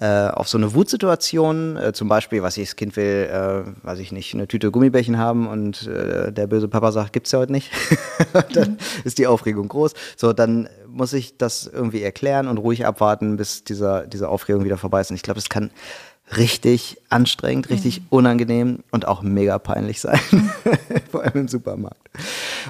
äh, 0.00 0.28
auf 0.28 0.48
so 0.48 0.58
eine 0.58 0.74
Wutsituation, 0.74 1.76
äh, 1.76 1.92
zum 1.92 2.08
Beispiel, 2.08 2.42
was 2.42 2.56
ich, 2.56 2.68
das 2.68 2.76
Kind 2.76 2.96
will, 2.96 3.28
äh, 3.32 3.84
weiß 3.84 3.98
ich 3.98 4.12
nicht, 4.12 4.32
eine 4.32 4.46
Tüte 4.46 4.70
Gummibärchen 4.70 5.18
haben 5.18 5.48
und 5.48 5.88
äh, 5.88 6.32
der 6.32 6.46
böse 6.46 6.68
Papa 6.68 6.92
sagt, 6.92 7.12
gibt's 7.12 7.32
ja 7.32 7.40
heute 7.40 7.50
nicht, 7.50 7.72
dann 8.54 8.72
mhm. 8.72 8.76
ist 9.02 9.18
die 9.18 9.26
Aufregung 9.26 9.66
groß. 9.66 9.94
So, 10.16 10.32
dann 10.32 10.68
muss 10.86 11.12
ich 11.12 11.36
das 11.36 11.66
irgendwie 11.66 12.02
erklären 12.02 12.46
und 12.46 12.58
ruhig 12.58 12.86
abwarten, 12.86 13.36
bis 13.36 13.64
dieser, 13.64 14.06
diese 14.06 14.28
Aufregung 14.28 14.64
wieder 14.64 14.78
vorbei 14.78 15.00
ist. 15.00 15.10
Und 15.10 15.16
ich 15.16 15.22
glaube, 15.22 15.40
es 15.40 15.48
kann 15.48 15.70
richtig 16.36 16.98
anstrengend, 17.08 17.70
richtig 17.70 18.00
mhm. 18.00 18.06
unangenehm 18.10 18.78
und 18.90 19.08
auch 19.08 19.22
mega 19.22 19.58
peinlich 19.58 20.00
sein, 20.00 20.20
vor 21.10 21.22
allem 21.22 21.34
im 21.34 21.48
Supermarkt. 21.48 21.96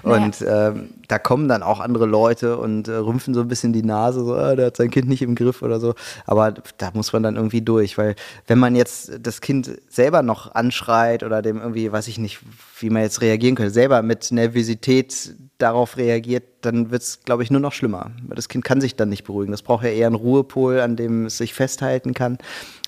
Und 0.03 0.41
naja. 0.41 0.69
ähm, 0.69 0.91
da 1.09 1.19
kommen 1.19 1.49
dann 1.49 1.63
auch 1.63 1.81
andere 1.81 2.07
Leute 2.07 2.59
und 2.59 2.89
äh, 2.89 2.93
rümpfen 2.93 3.35
so 3.35 3.41
ein 3.41 3.49
bisschen 3.49 3.73
die 3.73 3.83
Nase, 3.83 4.25
so, 4.25 4.35
ah, 4.35 4.55
der 4.55 4.67
hat 4.67 4.77
sein 4.77 4.91
Kind 4.91 5.09
nicht 5.09 5.23
im 5.23 5.35
Griff 5.35 5.63
oder 5.63 5.81
so. 5.81 5.95
Aber 6.27 6.53
da 6.53 6.91
muss 6.93 7.13
man 7.13 7.23
dann 7.23 7.37
irgendwie 7.37 7.63
durch, 7.63 7.99
weil 7.99 8.15
wenn 8.47 8.59
man 8.59 8.77
jetzt 8.77 9.13
das 9.21 9.41
Kind 9.41 9.81
selber 9.89 10.23
noch 10.23 10.55
anschreit 10.55 11.23
oder 11.23 11.43
dem 11.43 11.59
irgendwie, 11.59 11.91
weiß 11.91 12.09
ich 12.09 12.19
nicht, 12.19 12.41
wie 12.81 12.91
man 12.91 13.03
jetzt 13.03 13.21
reagieren 13.21 13.55
könnte, 13.55 13.73
selber 13.73 14.03
mit 14.03 14.31
Nervosität 14.31 15.35
darauf 15.59 15.97
reagiert, 15.97 16.45
dann 16.61 16.91
wird 16.91 17.03
es, 17.03 17.21
glaube 17.25 17.43
ich, 17.43 17.51
nur 17.51 17.61
noch 17.61 17.73
schlimmer. 17.73 18.13
Weil 18.27 18.37
das 18.37 18.49
Kind 18.49 18.65
kann 18.65 18.81
sich 18.81 18.97
dann 18.97 19.09
nicht 19.09 19.25
beruhigen. 19.25 19.51
Das 19.51 19.63
braucht 19.63 19.85
ja 19.85 19.91
eher 19.91 20.07
einen 20.07 20.17
Ruhepol, 20.17 20.81
an 20.81 20.97
dem 20.97 21.27
es 21.27 21.39
sich 21.39 21.55
festhalten 21.55 22.15
kann, 22.15 22.39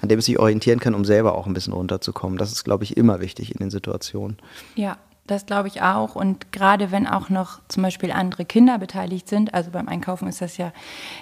an 0.03 0.09
dem 0.09 0.19
es 0.19 0.27
sich 0.27 0.39
orientieren 0.39 0.81
kann, 0.81 0.95
um 0.95 1.05
selber 1.05 1.37
auch 1.37 1.47
ein 1.47 1.55
bisschen 1.55 1.73
runterzukommen. 1.73 2.39
Das 2.39 2.53
ist, 2.53 2.65
glaube 2.65 2.85
ich, 2.85 2.97
immer 2.97 3.21
wichtig 3.21 3.53
in 3.53 3.59
den 3.59 3.71
Situationen. 3.71 4.37
Ja, 4.77 4.99
das 5.27 5.47
glaube 5.47 5.69
ich 5.69 5.83
auch. 5.83 6.17
Und 6.17 6.53
gerade 6.53 6.91
wenn 6.91 7.07
auch 7.07 7.29
noch 7.29 7.61
zum 7.69 7.83
Beispiel 7.83 8.11
andere 8.11 8.45
Kinder 8.45 8.79
beteiligt 8.79 9.29
sind, 9.29 9.55
also 9.55 9.71
beim 9.71 9.89
Einkaufen 9.89 10.29
ist 10.29 10.41
das 10.41 10.57
ja 10.57 10.73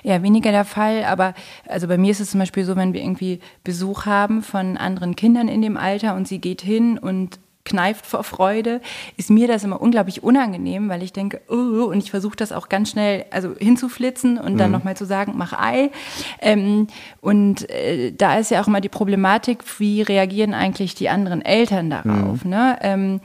eher 0.03 0.23
weniger 0.23 0.51
der 0.51 0.65
Fall, 0.65 1.05
aber 1.05 1.35
also 1.67 1.89
bei 1.89 1.99
mir 1.99 2.11
ist 2.11 2.21
es 2.21 2.31
zum 2.31 2.41
Beispiel 2.41 2.65
so, 2.65 2.77
wenn 2.77 2.95
wir 2.95 3.03
irgendwie 3.03 3.41
Besuch 3.65 4.07
haben 4.07 4.43
von 4.43 4.77
anderen 4.77 5.15
Kindern 5.17 5.49
in 5.49 5.63
dem 5.63 5.77
Alter 5.77 6.15
und 6.15 6.27
sie 6.27 6.41
geht 6.41 6.63
hin 6.63 6.99
und 6.99 7.39
kneift 7.69 8.07
vor 8.07 8.25
Freude, 8.25 8.81
ist 9.17 9.31
mir 9.31 9.47
das 9.47 9.65
immer 9.65 9.81
unglaublich 9.81 10.23
unangenehm, 10.23 10.89
weil 10.89 11.03
ich 11.03 11.13
denke, 11.13 11.41
oh, 11.49 11.85
und 11.91 11.99
ich 11.99 12.11
versuche 12.11 12.37
das 12.37 12.53
auch 12.53 12.69
ganz 12.69 12.91
schnell 12.91 13.27
also 13.31 13.55
hinzuflitzen 13.59 14.39
und 14.39 14.59
dann 14.59 14.71
mhm. 14.71 14.79
nochmal 14.79 14.97
zu 14.97 15.05
sagen, 15.05 15.35
mach 15.37 15.53
Ei. 15.53 15.91
Ähm, 16.41 16.87
und 17.21 17.69
äh, 17.71 18.13
da 18.13 18.39
ist 18.39 18.51
ja 18.51 18.63
auch 18.63 18.67
immer 18.67 18.81
die 18.81 18.89
Problematik, 18.89 19.63
wie 19.79 20.03
reagieren 20.03 20.55
eigentlich 20.55 20.95
die 20.95 21.09
anderen 21.09 21.43
Eltern 21.43 21.91
darauf. 21.91 22.45
Mhm. 22.45 22.51
Ne? 22.51 22.79
Ähm, 22.81 23.21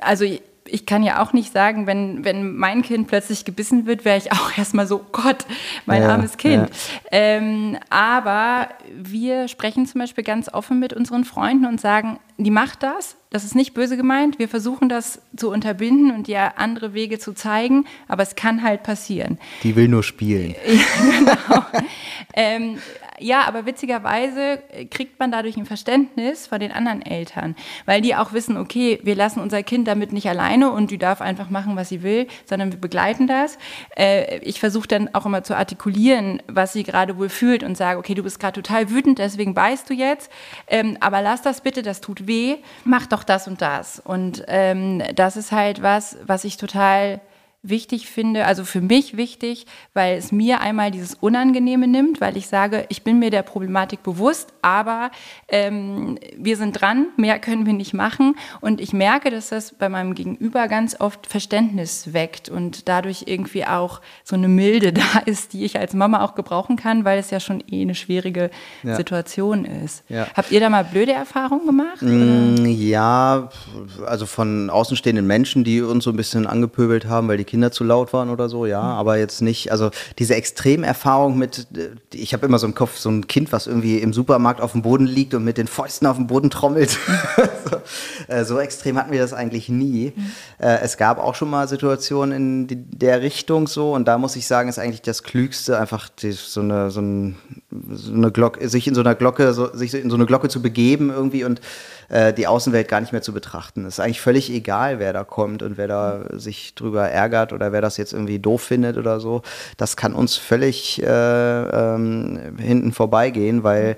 also 0.00 0.24
ich 0.68 0.86
kann 0.86 1.02
ja 1.02 1.22
auch 1.22 1.32
nicht 1.32 1.52
sagen, 1.52 1.86
wenn, 1.86 2.24
wenn 2.24 2.56
mein 2.56 2.82
Kind 2.82 3.08
plötzlich 3.08 3.44
gebissen 3.44 3.86
wird, 3.86 4.04
wäre 4.04 4.18
ich 4.18 4.32
auch 4.32 4.56
erstmal 4.56 4.86
so, 4.86 5.04
Gott, 5.12 5.46
mein 5.86 6.02
ja, 6.02 6.10
armes 6.10 6.36
Kind. 6.36 6.68
Ja. 6.70 7.08
Ähm, 7.10 7.78
aber 7.90 8.68
wir 8.92 9.48
sprechen 9.48 9.86
zum 9.86 10.00
Beispiel 10.00 10.24
ganz 10.24 10.52
offen 10.52 10.78
mit 10.78 10.92
unseren 10.92 11.24
Freunden 11.24 11.66
und 11.66 11.80
sagen, 11.80 12.18
die 12.38 12.50
macht 12.50 12.82
das, 12.82 13.16
das 13.30 13.44
ist 13.44 13.54
nicht 13.54 13.74
böse 13.74 13.96
gemeint, 13.96 14.38
wir 14.38 14.48
versuchen 14.48 14.88
das 14.88 15.20
zu 15.36 15.50
unterbinden 15.50 16.10
und 16.10 16.26
dir 16.26 16.58
andere 16.58 16.94
Wege 16.94 17.18
zu 17.18 17.32
zeigen, 17.32 17.86
aber 18.08 18.22
es 18.22 18.34
kann 18.34 18.62
halt 18.62 18.82
passieren. 18.82 19.38
Die 19.62 19.76
will 19.76 19.88
nur 19.88 20.02
spielen. 20.02 20.54
genau. 21.18 21.64
ähm, 22.34 22.78
ja, 23.18 23.46
aber 23.46 23.66
witzigerweise 23.66 24.62
äh, 24.70 24.84
kriegt 24.86 25.18
man 25.18 25.30
dadurch 25.30 25.56
ein 25.56 25.66
Verständnis 25.66 26.46
von 26.46 26.60
den 26.60 26.72
anderen 26.72 27.02
Eltern, 27.02 27.56
weil 27.84 28.00
die 28.00 28.14
auch 28.14 28.32
wissen, 28.32 28.56
okay, 28.56 28.98
wir 29.02 29.14
lassen 29.14 29.40
unser 29.40 29.62
Kind 29.62 29.88
damit 29.88 30.12
nicht 30.12 30.28
alleine 30.28 30.70
und 30.70 30.90
die 30.90 30.98
darf 30.98 31.20
einfach 31.20 31.50
machen, 31.50 31.76
was 31.76 31.88
sie 31.88 32.02
will, 32.02 32.26
sondern 32.44 32.72
wir 32.72 32.80
begleiten 32.80 33.26
das. 33.26 33.58
Äh, 33.96 34.38
ich 34.38 34.60
versuche 34.60 34.88
dann 34.88 35.14
auch 35.14 35.26
immer 35.26 35.42
zu 35.42 35.56
artikulieren, 35.56 36.42
was 36.46 36.72
sie 36.72 36.82
gerade 36.82 37.16
wohl 37.18 37.28
fühlt 37.28 37.62
und 37.62 37.76
sage, 37.76 37.98
okay, 37.98 38.14
du 38.14 38.22
bist 38.22 38.40
gerade 38.40 38.60
total 38.60 38.90
wütend, 38.90 39.18
deswegen 39.18 39.54
beißt 39.54 39.88
du 39.88 39.94
jetzt, 39.94 40.30
ähm, 40.66 40.96
aber 41.00 41.22
lass 41.22 41.42
das 41.42 41.60
bitte, 41.60 41.82
das 41.82 42.00
tut 42.00 42.26
weh, 42.26 42.56
mach 42.84 43.06
doch 43.06 43.24
das 43.24 43.48
und 43.48 43.62
das. 43.62 44.00
Und 44.00 44.44
ähm, 44.48 45.02
das 45.14 45.36
ist 45.36 45.52
halt 45.52 45.82
was, 45.82 46.18
was 46.26 46.44
ich 46.44 46.56
total 46.56 47.20
wichtig 47.62 48.06
finde, 48.06 48.44
also 48.46 48.64
für 48.64 48.80
mich 48.80 49.16
wichtig, 49.16 49.66
weil 49.94 50.16
es 50.16 50.32
mir 50.32 50.60
einmal 50.60 50.90
dieses 50.90 51.14
Unangenehme 51.14 51.88
nimmt, 51.88 52.20
weil 52.20 52.36
ich 52.36 52.48
sage, 52.48 52.86
ich 52.88 53.02
bin 53.02 53.18
mir 53.18 53.30
der 53.30 53.42
Problematik 53.42 54.02
bewusst, 54.02 54.52
aber 54.62 55.10
ähm, 55.48 56.18
wir 56.36 56.56
sind 56.56 56.80
dran, 56.80 57.06
mehr 57.16 57.38
können 57.38 57.66
wir 57.66 57.72
nicht 57.72 57.94
machen. 57.94 58.36
Und 58.60 58.80
ich 58.80 58.92
merke, 58.92 59.30
dass 59.30 59.48
das 59.48 59.74
bei 59.74 59.88
meinem 59.88 60.14
Gegenüber 60.14 60.68
ganz 60.68 60.98
oft 61.00 61.26
Verständnis 61.26 62.12
weckt 62.12 62.48
und 62.48 62.88
dadurch 62.88 63.24
irgendwie 63.26 63.64
auch 63.64 64.00
so 64.22 64.36
eine 64.36 64.48
Milde 64.48 64.92
da 64.92 65.20
ist, 65.24 65.52
die 65.52 65.64
ich 65.64 65.78
als 65.78 65.94
Mama 65.94 66.22
auch 66.22 66.34
gebrauchen 66.34 66.76
kann, 66.76 67.04
weil 67.04 67.18
es 67.18 67.30
ja 67.30 67.40
schon 67.40 67.62
eh 67.70 67.82
eine 67.82 67.94
schwierige 67.94 68.50
ja. 68.82 68.96
Situation 68.96 69.64
ist. 69.64 70.04
Ja. 70.08 70.26
Habt 70.34 70.52
ihr 70.52 70.60
da 70.60 70.70
mal 70.70 70.84
blöde 70.84 71.12
Erfahrungen 71.12 71.66
gemacht? 71.66 72.02
Mm, 72.02 72.64
ja, 72.66 73.48
also 74.06 74.26
von 74.26 74.70
außenstehenden 74.70 75.26
Menschen, 75.26 75.64
die 75.64 75.80
uns 75.80 76.04
so 76.04 76.10
ein 76.10 76.16
bisschen 76.16 76.46
angepöbelt 76.46 77.06
haben, 77.06 77.28
weil 77.28 77.38
die 77.38 77.44
Kinder 77.46 77.70
zu 77.70 77.84
laut 77.84 78.12
waren 78.12 78.30
oder 78.30 78.48
so, 78.48 78.66
ja, 78.66 78.82
mhm. 78.82 78.88
aber 78.88 79.16
jetzt 79.18 79.40
nicht, 79.40 79.72
also 79.72 79.90
diese 80.18 80.34
Extremerfahrung 80.34 81.38
mit, 81.38 81.66
ich 82.12 82.32
habe 82.34 82.44
immer 82.44 82.58
so 82.58 82.66
im 82.66 82.74
Kopf 82.74 82.96
so 82.98 83.08
ein 83.08 83.26
Kind, 83.26 83.52
was 83.52 83.66
irgendwie 83.66 83.98
im 83.98 84.12
Supermarkt 84.12 84.60
auf 84.60 84.72
dem 84.72 84.82
Boden 84.82 85.06
liegt 85.06 85.34
und 85.34 85.44
mit 85.44 85.58
den 85.58 85.66
Fäusten 85.66 86.06
auf 86.06 86.16
dem 86.16 86.26
Boden 86.26 86.50
trommelt. 86.50 86.90
so, 87.70 87.76
äh, 88.32 88.44
so, 88.44 88.58
extrem 88.58 88.98
hatten 88.98 89.12
wir 89.12 89.20
das 89.20 89.32
eigentlich 89.32 89.68
nie. 89.68 90.12
Mhm. 90.14 90.30
Äh, 90.58 90.80
es 90.80 90.96
gab 90.96 91.18
auch 91.18 91.34
schon 91.34 91.48
mal 91.48 91.68
Situationen 91.68 92.32
in 92.32 92.66
die, 92.66 92.76
der 92.76 93.22
Richtung 93.22 93.66
so 93.66 93.94
und 93.94 94.06
da 94.06 94.18
muss 94.18 94.36
ich 94.36 94.46
sagen, 94.46 94.68
ist 94.68 94.78
eigentlich 94.78 95.02
das 95.02 95.22
Klügste, 95.22 95.78
einfach 95.78 96.08
die, 96.08 96.32
so, 96.32 96.60
eine, 96.60 96.90
so, 96.90 97.00
ein, 97.00 97.36
so 97.90 98.12
eine 98.12 98.30
Glocke, 98.30 98.68
sich 98.68 98.86
in 98.86 98.94
so 98.94 99.00
einer 99.00 99.14
Glocke, 99.14 99.54
so, 99.54 99.72
sich 99.74 99.94
in 99.94 100.10
so 100.10 100.16
eine 100.16 100.26
Glocke 100.26 100.48
zu 100.48 100.60
begeben 100.60 101.10
irgendwie 101.10 101.44
und 101.44 101.60
äh, 102.08 102.32
die 102.32 102.46
Außenwelt 102.46 102.88
gar 102.88 103.00
nicht 103.00 103.12
mehr 103.12 103.22
zu 103.22 103.32
betrachten. 103.32 103.84
Es 103.84 103.94
ist 103.94 104.00
eigentlich 104.00 104.20
völlig 104.20 104.50
egal, 104.50 104.98
wer 104.98 105.12
da 105.12 105.24
kommt 105.24 105.62
und 105.62 105.76
wer 105.76 105.88
da 105.88 106.24
sich 106.32 106.74
drüber 106.74 107.08
ärgert 107.08 107.52
oder 107.52 107.72
wer 107.72 107.80
das 107.80 107.96
jetzt 107.96 108.12
irgendwie 108.12 108.38
doof 108.38 108.62
findet 108.62 108.96
oder 108.96 109.20
so. 109.20 109.42
Das 109.76 109.96
kann 109.96 110.14
uns 110.14 110.36
völlig 110.36 111.02
äh, 111.02 111.06
ähm, 111.06 112.56
hinten 112.58 112.92
vorbeigehen, 112.92 113.62
weil 113.62 113.96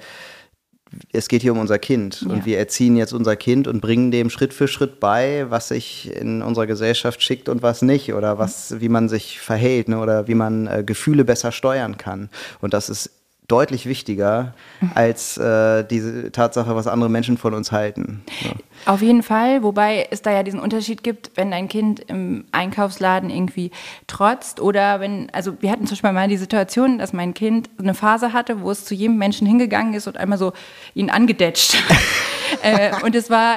es 1.13 1.29
geht 1.29 1.43
hier 1.43 1.53
um 1.53 1.59
unser 1.59 1.79
Kind 1.79 2.23
ja. 2.23 2.33
und 2.33 2.47
wir 2.47 2.59
erziehen 2.59 2.97
jetzt 2.97 3.13
unser 3.13 3.37
Kind 3.37 3.69
und 3.69 3.81
bringen 3.81 4.11
dem 4.11 4.31
Schritt 4.31 4.55
für 4.55 4.69
Schritt 4.69 5.01
bei, 5.01 5.47
was 5.51 5.69
sich 5.69 6.15
in 6.15 6.43
unserer 6.43 6.67
Gesellschaft 6.67 7.23
schickt 7.23 7.49
und 7.49 7.63
was 7.63 7.83
nicht 7.83 8.15
oder 8.15 8.39
was, 8.39 8.81
wie 8.81 8.89
man 8.89 9.09
sich 9.09 9.41
verhält 9.41 9.89
ne, 9.89 9.99
oder 9.99 10.29
wie 10.29 10.35
man 10.35 10.67
äh, 10.67 10.83
Gefühle 10.85 11.25
besser 11.25 11.53
steuern 11.53 11.99
kann. 11.99 12.31
Und 12.61 12.75
das 12.75 12.89
ist 12.89 13.11
deutlich 13.49 13.87
wichtiger 13.87 14.55
als 14.95 15.39
äh, 15.39 15.83
diese 15.85 16.31
Tatsache, 16.31 16.77
was 16.77 16.87
andere 16.87 17.09
Menschen 17.09 17.39
von 17.39 17.55
uns 17.55 17.73
halten. 17.73 18.23
So. 18.43 18.51
Auf 18.85 19.01
jeden 19.01 19.23
Fall, 19.23 19.63
wobei 19.63 20.07
es 20.11 20.21
da 20.21 20.31
ja 20.31 20.43
diesen 20.43 20.61
Unterschied 20.61 21.03
gibt, 21.03 21.31
wenn 21.35 21.51
dein 21.51 21.67
Kind 21.67 22.01
im 22.01 22.45
Einkaufsladen 22.53 23.31
irgendwie 23.31 23.71
trotzt 24.07 24.61
oder 24.61 25.01
wenn, 25.01 25.31
also 25.31 25.61
wir 25.61 25.71
hatten 25.71 25.87
zum 25.87 25.95
Beispiel 25.95 26.13
mal 26.13 26.29
die 26.29 26.37
Situation, 26.37 26.99
dass 26.99 27.15
mein 27.15 27.33
Kind 27.33 27.71
eine 27.79 27.95
Phase 27.95 28.35
hatte, 28.35 28.61
wo 28.61 28.71
es 28.71 28.85
zu 28.85 28.95
jedem 28.95 29.17
Menschen 29.17 29.47
hingegangen 29.47 29.95
ist 29.95 30.07
und 30.07 30.19
einmal 30.19 30.39
so 30.39 30.53
ihn 30.95 31.09
angedetscht. 31.09 31.83
äh, 32.63 32.93
und 33.03 33.15
es 33.15 33.31
war 33.31 33.57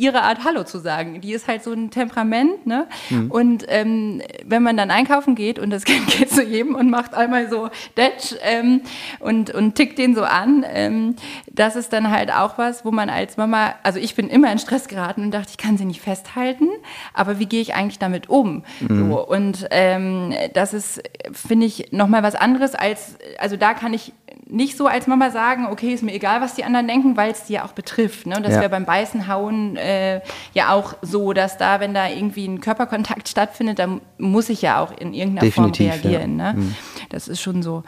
ihre 0.00 0.22
Art 0.22 0.44
Hallo 0.44 0.64
zu 0.64 0.78
sagen. 0.78 1.20
Die 1.20 1.32
ist 1.32 1.46
halt 1.46 1.62
so 1.62 1.72
ein 1.72 1.90
Temperament, 1.90 2.66
ne? 2.66 2.86
Mhm. 3.10 3.30
Und 3.30 3.64
ähm, 3.68 4.22
wenn 4.46 4.62
man 4.62 4.76
dann 4.76 4.90
einkaufen 4.90 5.34
geht 5.34 5.58
und 5.58 5.68
das 5.68 5.84
Kind 5.90 6.06
geht 6.06 6.30
zu 6.30 6.42
jedem 6.42 6.74
und 6.74 6.88
macht 6.88 7.14
einmal 7.14 7.50
so 7.50 7.68
Detsch 7.96 8.34
ähm, 8.42 8.80
und, 9.18 9.50
und 9.50 9.74
tickt 9.74 9.98
den 9.98 10.14
so 10.14 10.24
an, 10.24 10.64
ähm, 10.66 11.16
das 11.52 11.76
ist 11.76 11.92
dann 11.92 12.10
halt 12.10 12.32
auch 12.32 12.56
was, 12.56 12.84
wo 12.84 12.90
man 12.90 13.10
als 13.10 13.36
Mama, 13.36 13.74
also 13.82 13.98
ich 13.98 14.14
bin 14.14 14.30
immer 14.30 14.50
in 14.50 14.58
Stress 14.58 14.88
geraten 14.88 15.24
und 15.24 15.30
dachte, 15.32 15.48
ich 15.50 15.58
kann 15.58 15.76
sie 15.76 15.84
nicht 15.84 16.00
festhalten, 16.00 16.68
aber 17.12 17.38
wie 17.38 17.46
gehe 17.46 17.60
ich 17.60 17.74
eigentlich 17.74 17.98
damit 17.98 18.30
um? 18.30 18.64
Mhm. 18.80 19.10
So, 19.10 19.28
und 19.28 19.66
ähm, 19.70 20.32
das 20.54 20.72
ist, 20.72 21.02
finde 21.32 21.66
ich, 21.66 21.92
nochmal 21.92 22.22
was 22.22 22.34
anderes 22.34 22.74
als, 22.74 23.16
also 23.38 23.56
da 23.56 23.74
kann 23.74 23.92
ich 23.92 24.14
nicht 24.50 24.76
so 24.76 24.86
als 24.86 25.06
Mama 25.06 25.30
sagen, 25.30 25.66
okay, 25.66 25.92
ist 25.92 26.02
mir 26.02 26.12
egal, 26.12 26.40
was 26.40 26.54
die 26.54 26.64
anderen 26.64 26.88
denken, 26.88 27.16
weil 27.16 27.30
es 27.30 27.44
die 27.44 27.54
ja 27.54 27.64
auch 27.64 27.72
betrifft. 27.72 28.26
Ne? 28.26 28.36
Und 28.36 28.44
das 28.44 28.54
ja. 28.54 28.60
wäre 28.60 28.70
beim 28.70 28.84
Beißen, 28.84 29.28
Hauen 29.28 29.76
äh, 29.76 30.20
ja 30.54 30.72
auch 30.72 30.94
so, 31.02 31.32
dass 31.32 31.56
da, 31.56 31.80
wenn 31.80 31.94
da 31.94 32.08
irgendwie 32.08 32.46
ein 32.46 32.60
Körperkontakt 32.60 33.28
stattfindet, 33.28 33.78
dann 33.78 34.00
muss 34.18 34.48
ich 34.48 34.62
ja 34.62 34.80
auch 34.80 34.92
in 34.92 35.14
irgendeiner 35.14 35.46
Definitiv, 35.46 35.92
Form 35.92 36.00
reagieren. 36.02 36.38
Ja. 36.38 36.52
Ne? 36.52 36.58
Mhm. 36.60 36.74
Das 37.10 37.28
ist 37.28 37.40
schon 37.40 37.62
so. 37.62 37.82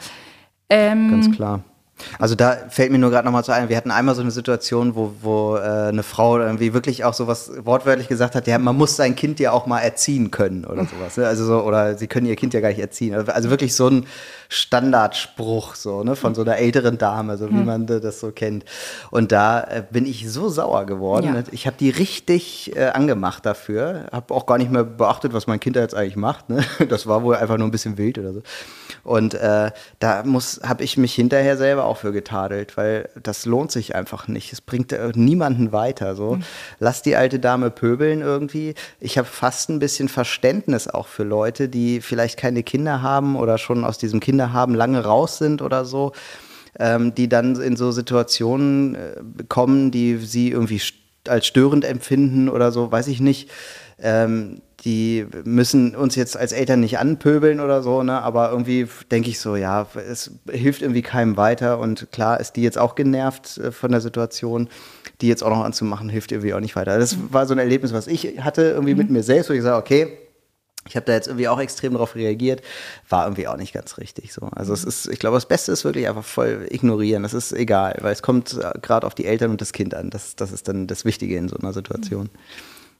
Ähm, 0.69 1.11
Ganz 1.11 1.31
klar. 1.35 1.61
Also 2.19 2.35
da 2.35 2.57
fällt 2.69 2.91
mir 2.91 2.97
nur 2.97 3.11
gerade 3.11 3.25
nochmal 3.25 3.43
zu 3.43 3.51
ein, 3.51 3.69
wir 3.69 3.77
hatten 3.77 3.91
einmal 3.91 4.15
so 4.15 4.21
eine 4.21 4.31
Situation, 4.31 4.95
wo, 4.95 5.13
wo 5.21 5.57
äh, 5.57 5.59
eine 5.59 6.03
Frau 6.03 6.39
irgendwie 6.39 6.73
wirklich 6.73 7.03
auch 7.05 7.13
sowas 7.13 7.51
wortwörtlich 7.63 8.07
gesagt 8.07 8.35
hat, 8.35 8.47
ja, 8.47 8.57
man 8.57 8.75
muss 8.75 8.95
sein 8.95 9.15
Kind 9.15 9.39
ja 9.39 9.51
auch 9.51 9.67
mal 9.67 9.79
erziehen 9.79 10.31
können 10.31 10.65
oder 10.65 10.85
sowas. 10.85 11.17
Ne? 11.17 11.27
Also 11.27 11.45
so, 11.45 11.61
oder 11.61 11.97
sie 11.97 12.07
können 12.07 12.25
ihr 12.25 12.35
Kind 12.35 12.53
ja 12.53 12.61
gar 12.61 12.69
nicht 12.69 12.79
erziehen. 12.79 13.13
Also 13.13 13.49
wirklich 13.49 13.75
so 13.75 13.87
ein 13.87 14.05
Standardspruch 14.49 15.75
so, 15.75 16.03
ne, 16.03 16.15
von 16.15 16.35
so 16.35 16.41
einer 16.41 16.57
älteren 16.57 16.97
Dame, 16.97 17.37
so 17.37 17.49
wie 17.49 17.55
hm. 17.55 17.65
man 17.65 17.87
das 17.87 18.19
so 18.19 18.31
kennt. 18.31 18.65
Und 19.09 19.31
da 19.31 19.61
äh, 19.61 19.83
bin 19.89 20.05
ich 20.05 20.31
so 20.31 20.49
sauer 20.49 20.85
geworden. 20.85 21.35
Ja. 21.35 21.43
Ich 21.51 21.65
habe 21.65 21.75
die 21.79 21.89
richtig 21.89 22.75
äh, 22.75 22.85
angemacht 22.87 23.45
dafür, 23.45 24.05
habe 24.11 24.33
auch 24.33 24.45
gar 24.45 24.57
nicht 24.57 24.71
mehr 24.71 24.83
beachtet, 24.83 25.33
was 25.33 25.47
mein 25.47 25.59
Kind 25.59 25.75
da 25.75 25.81
jetzt 25.81 25.95
eigentlich 25.95 26.15
macht. 26.15 26.49
Ne? 26.49 26.63
Das 26.89 27.07
war 27.07 27.23
wohl 27.23 27.35
einfach 27.35 27.57
nur 27.57 27.67
ein 27.67 27.71
bisschen 27.71 27.97
wild 27.97 28.19
oder 28.19 28.33
so. 28.33 28.43
Und 29.03 29.33
äh, 29.33 29.71
da 29.99 30.23
muss, 30.23 30.61
habe 30.63 30.83
ich 30.83 30.97
mich 30.97 31.13
hinterher 31.13 31.57
selber 31.57 31.82
auch 31.83 31.97
für 31.97 32.11
getadelt, 32.11 32.77
weil 32.77 33.09
das 33.21 33.45
lohnt 33.45 33.71
sich 33.71 33.95
einfach 33.95 34.27
nicht. 34.27 34.53
Es 34.53 34.61
bringt 34.61 34.91
äh, 34.91 35.11
niemanden 35.15 35.71
weiter. 35.71 36.15
So, 36.15 36.35
mhm. 36.35 36.43
lass 36.79 37.01
die 37.01 37.15
alte 37.15 37.39
Dame 37.39 37.69
pöbeln 37.69 38.21
irgendwie. 38.21 38.75
Ich 38.99 39.17
habe 39.17 39.27
fast 39.27 39.69
ein 39.69 39.79
bisschen 39.79 40.09
Verständnis 40.09 40.87
auch 40.87 41.07
für 41.07 41.23
Leute, 41.23 41.69
die 41.69 42.01
vielleicht 42.01 42.37
keine 42.37 42.63
Kinder 42.63 43.01
haben 43.01 43.35
oder 43.35 43.57
schon 43.57 43.83
aus 43.83 43.97
diesem 43.97 44.19
Kinder 44.19 44.53
haben, 44.53 44.75
lange 44.75 45.03
raus 45.03 45.37
sind 45.37 45.61
oder 45.61 45.85
so. 45.85 46.13
Ähm, 46.79 47.13
die 47.13 47.29
dann 47.29 47.55
in 47.61 47.75
so 47.75 47.91
Situationen 47.91 48.95
äh, 48.95 49.43
kommen, 49.47 49.91
die 49.91 50.17
sie 50.17 50.49
irgendwie 50.49 50.81
als 51.27 51.45
störend 51.45 51.85
empfinden 51.85 52.49
oder 52.49 52.71
so, 52.71 52.91
weiß 52.91 53.07
ich 53.09 53.19
nicht. 53.19 53.51
Ähm, 53.99 54.61
die 54.85 55.25
müssen 55.45 55.95
uns 55.95 56.15
jetzt 56.15 56.35
als 56.35 56.51
Eltern 56.51 56.81
nicht 56.81 56.97
anpöbeln 56.97 57.59
oder 57.59 57.81
so, 57.81 58.03
ne? 58.03 58.21
aber 58.21 58.51
irgendwie 58.51 58.87
denke 59.11 59.29
ich 59.29 59.39
so, 59.39 59.55
ja, 59.55 59.87
es 59.95 60.31
hilft 60.49 60.81
irgendwie 60.81 61.01
keinem 61.01 61.37
weiter 61.37 61.79
und 61.79 62.11
klar 62.11 62.39
ist 62.39 62.53
die 62.53 62.63
jetzt 62.63 62.77
auch 62.77 62.95
genervt 62.95 63.57
äh, 63.57 63.71
von 63.71 63.91
der 63.91 64.01
Situation, 64.01 64.69
die 65.21 65.27
jetzt 65.27 65.43
auch 65.43 65.49
noch 65.49 65.63
anzumachen, 65.63 66.09
hilft 66.09 66.31
irgendwie 66.31 66.53
auch 66.53 66.59
nicht 66.59 66.75
weiter. 66.75 66.99
Das 66.99 67.17
war 67.31 67.45
so 67.45 67.53
ein 67.53 67.59
Erlebnis, 67.59 67.93
was 67.93 68.07
ich 68.07 68.43
hatte 68.43 68.63
irgendwie 68.63 68.93
mhm. 68.93 68.99
mit 68.99 69.09
mir 69.09 69.23
selbst, 69.23 69.49
wo 69.49 69.53
ich 69.53 69.61
sage, 69.61 69.77
okay, 69.77 70.17
ich 70.87 70.97
habe 70.97 71.05
da 71.05 71.13
jetzt 71.13 71.27
irgendwie 71.27 71.47
auch 71.47 71.61
extrem 71.61 71.93
darauf 71.93 72.15
reagiert, 72.15 72.61
war 73.07 73.25
irgendwie 73.25 73.47
auch 73.47 73.55
nicht 73.55 73.73
ganz 73.73 73.97
richtig 73.97 74.33
so. 74.33 74.49
Also 74.51 74.73
es 74.73 74.83
ist, 74.83 75.07
ich 75.07 75.19
glaube, 75.19 75.37
das 75.37 75.47
Beste 75.47 75.71
ist 75.71 75.85
wirklich 75.85 76.09
einfach 76.09 76.25
voll 76.25 76.67
ignorieren. 76.69 77.23
Das 77.23 77.33
ist 77.33 77.53
egal, 77.53 77.97
weil 78.01 78.11
es 78.11 78.21
kommt 78.21 78.53
äh, 78.53 78.77
gerade 78.81 79.07
auf 79.07 79.15
die 79.15 79.23
Eltern 79.23 79.51
und 79.51 79.61
das 79.61 79.71
Kind 79.71 79.95
an. 79.95 80.09
Das, 80.09 80.35
das 80.35 80.51
ist 80.51 80.67
dann 80.67 80.87
das 80.87 81.05
Wichtige 81.05 81.37
in 81.37 81.47
so 81.47 81.55
einer 81.55 81.71
Situation. 81.71 82.29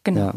Genau. 0.05 0.27
Ja. 0.27 0.33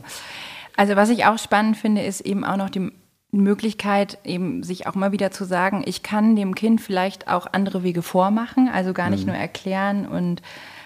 Also 0.76 0.97
was 0.97 1.09
ich 1.09 1.25
auch 1.25 1.38
spannend 1.38 1.76
finde, 1.76 2.02
ist 2.02 2.21
eben 2.21 2.45
auch 2.45 2.56
noch 2.56 2.71
die 2.71 2.90
Möglichkeit, 3.33 4.18
eben 4.25 4.62
sich 4.62 4.87
auch 4.87 4.95
mal 4.95 5.12
wieder 5.12 5.30
zu 5.30 5.45
sagen, 5.45 5.83
ich 5.87 6.02
kann 6.02 6.37
dem 6.37 6.54
Kind 6.54 6.80
vielleicht 6.80 7.28
auch 7.28 7.47
andere 7.52 7.83
Wege 7.83 8.02
vormachen, 8.02 8.68
also 8.68 8.92
gar 8.92 9.11
nicht 9.11 9.26
mhm. 9.26 9.33
nur 9.33 9.37
erklären 9.37 10.06
und 10.06 10.42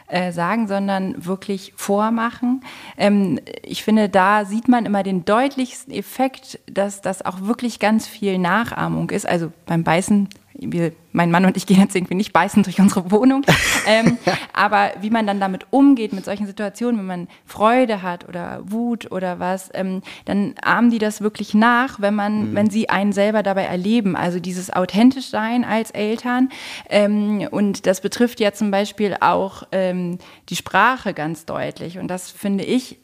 äh, 0.08 0.32
sagen, 0.32 0.66
sondern 0.66 1.24
wirklich 1.24 1.72
vormachen. 1.76 2.62
Ähm, 2.96 3.38
ich 3.62 3.84
finde, 3.84 4.08
da 4.08 4.44
sieht 4.44 4.66
man 4.66 4.84
immer 4.84 5.02
den 5.02 5.24
deutlichsten 5.24 5.92
Effekt, 5.94 6.58
dass 6.66 7.00
das 7.00 7.24
auch 7.24 7.42
wirklich 7.42 7.78
ganz 7.78 8.08
viel 8.08 8.38
Nachahmung 8.38 9.10
ist. 9.10 9.26
Also 9.28 9.52
beim 9.66 9.84
Beißen 9.84 10.28
wir, 10.60 10.92
mein 11.12 11.30
Mann 11.30 11.44
und 11.44 11.56
ich 11.56 11.66
gehen 11.66 11.80
jetzt 11.80 11.96
irgendwie 11.96 12.14
nicht 12.14 12.32
beißen 12.32 12.62
durch 12.62 12.80
unsere 12.80 13.10
Wohnung. 13.10 13.44
ähm, 13.86 14.18
aber 14.52 14.90
wie 15.00 15.10
man 15.10 15.26
dann 15.26 15.40
damit 15.40 15.66
umgeht, 15.70 16.12
mit 16.12 16.24
solchen 16.24 16.46
Situationen, 16.46 16.98
wenn 16.98 17.06
man 17.06 17.28
Freude 17.46 18.02
hat 18.02 18.28
oder 18.28 18.60
Wut 18.64 19.10
oder 19.10 19.38
was, 19.38 19.70
ähm, 19.74 20.02
dann 20.26 20.54
ahmen 20.62 20.90
die 20.90 20.98
das 20.98 21.20
wirklich 21.20 21.54
nach, 21.54 22.00
wenn 22.00 22.14
man, 22.14 22.50
mhm. 22.50 22.54
wenn 22.54 22.70
sie 22.70 22.88
einen 22.90 23.12
selber 23.12 23.42
dabei 23.42 23.64
erleben. 23.64 24.16
Also 24.16 24.38
dieses 24.38 24.70
authentisch 24.70 25.28
sein 25.28 25.64
als 25.64 25.90
Eltern. 25.90 26.50
Ähm, 26.88 27.48
und 27.50 27.86
das 27.86 28.00
betrifft 28.00 28.40
ja 28.40 28.52
zum 28.52 28.70
Beispiel 28.70 29.16
auch 29.20 29.64
ähm, 29.72 30.18
die 30.48 30.56
Sprache 30.56 31.14
ganz 31.14 31.46
deutlich. 31.46 31.98
Und 31.98 32.08
das 32.08 32.30
finde 32.30 32.64
ich 32.64 32.98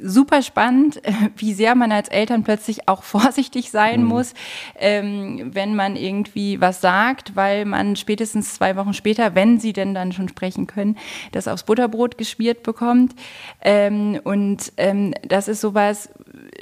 super 0.00 0.42
spannend, 0.42 1.00
wie 1.36 1.52
sehr 1.52 1.74
man 1.74 1.92
als 1.92 2.08
Eltern 2.08 2.44
plötzlich 2.44 2.88
auch 2.88 3.02
vorsichtig 3.16 3.70
sein 3.70 4.02
mhm. 4.02 4.08
muss, 4.08 4.34
ähm, 4.78 5.50
wenn 5.52 5.74
man 5.74 5.96
irgendwie 5.96 6.60
was 6.60 6.80
sagt, 6.80 7.36
weil 7.36 7.64
man 7.64 7.96
spätestens 7.96 8.54
zwei 8.54 8.76
Wochen 8.76 8.94
später, 8.94 9.34
wenn 9.34 9.58
sie 9.58 9.72
denn 9.72 9.94
dann 9.94 10.12
schon 10.12 10.28
sprechen 10.28 10.66
können, 10.66 10.96
das 11.32 11.48
aufs 11.48 11.64
Butterbrot 11.64 12.18
geschmiert 12.18 12.62
bekommt. 12.62 13.14
Ähm, 13.60 14.20
und 14.22 14.72
ähm, 14.76 15.14
das 15.26 15.48
ist 15.48 15.60
sowas, 15.60 16.10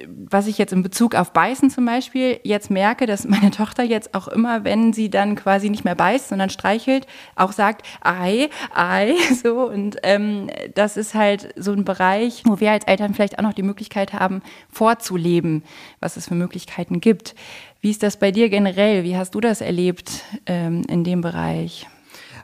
was 0.07 0.47
ich 0.47 0.59
jetzt 0.59 0.73
in 0.73 0.83
Bezug 0.83 1.15
auf 1.15 1.33
Beißen 1.33 1.71
zum 1.71 1.85
Beispiel 1.85 2.41
jetzt 2.43 2.71
merke, 2.71 3.07
dass 3.07 3.27
meine 3.27 3.51
Tochter 3.57 3.83
jetzt 3.83 4.15
auch 4.15 4.29
immer, 4.29 4.65
wenn 4.65 4.93
sie 4.93 5.11
dann 5.11 5.35
quasi 5.35 5.71
nicht 5.71 5.85
mehr 5.85 5.95
beißt, 5.95 6.29
sondern 6.29 6.51
streichelt, 6.51 7.07
auch 7.37 7.53
sagt, 7.53 7.87
ei, 8.01 8.49
ei, 8.75 9.15
so. 9.43 9.69
Und 9.69 9.99
ähm, 10.03 10.49
das 10.75 10.97
ist 10.97 11.15
halt 11.15 11.53
so 11.57 11.73
ein 11.73 11.85
Bereich, 11.85 12.43
wo 12.47 12.61
wir 12.61 12.73
als 12.73 12.85
Eltern 12.85 12.94
vielleicht 13.15 13.39
auch 13.39 13.43
noch 13.43 13.55
die 13.55 13.63
Möglichkeit 13.63 14.13
haben, 14.13 14.43
vorzuleben, 14.71 15.63
was 16.01 16.17
es 16.17 16.29
für 16.29 16.35
Möglichkeiten 16.35 17.01
gibt. 17.01 17.35
Wie 17.81 17.91
ist 17.91 18.03
das 18.03 18.19
bei 18.19 18.31
dir 18.31 18.49
generell? 18.49 19.05
Wie 19.05 19.17
hast 19.17 19.35
du 19.35 19.41
das 19.41 19.61
erlebt 19.61 20.23
ähm, 20.47 20.83
in 20.89 21.05
dem 21.05 21.21
Bereich? 21.21 21.87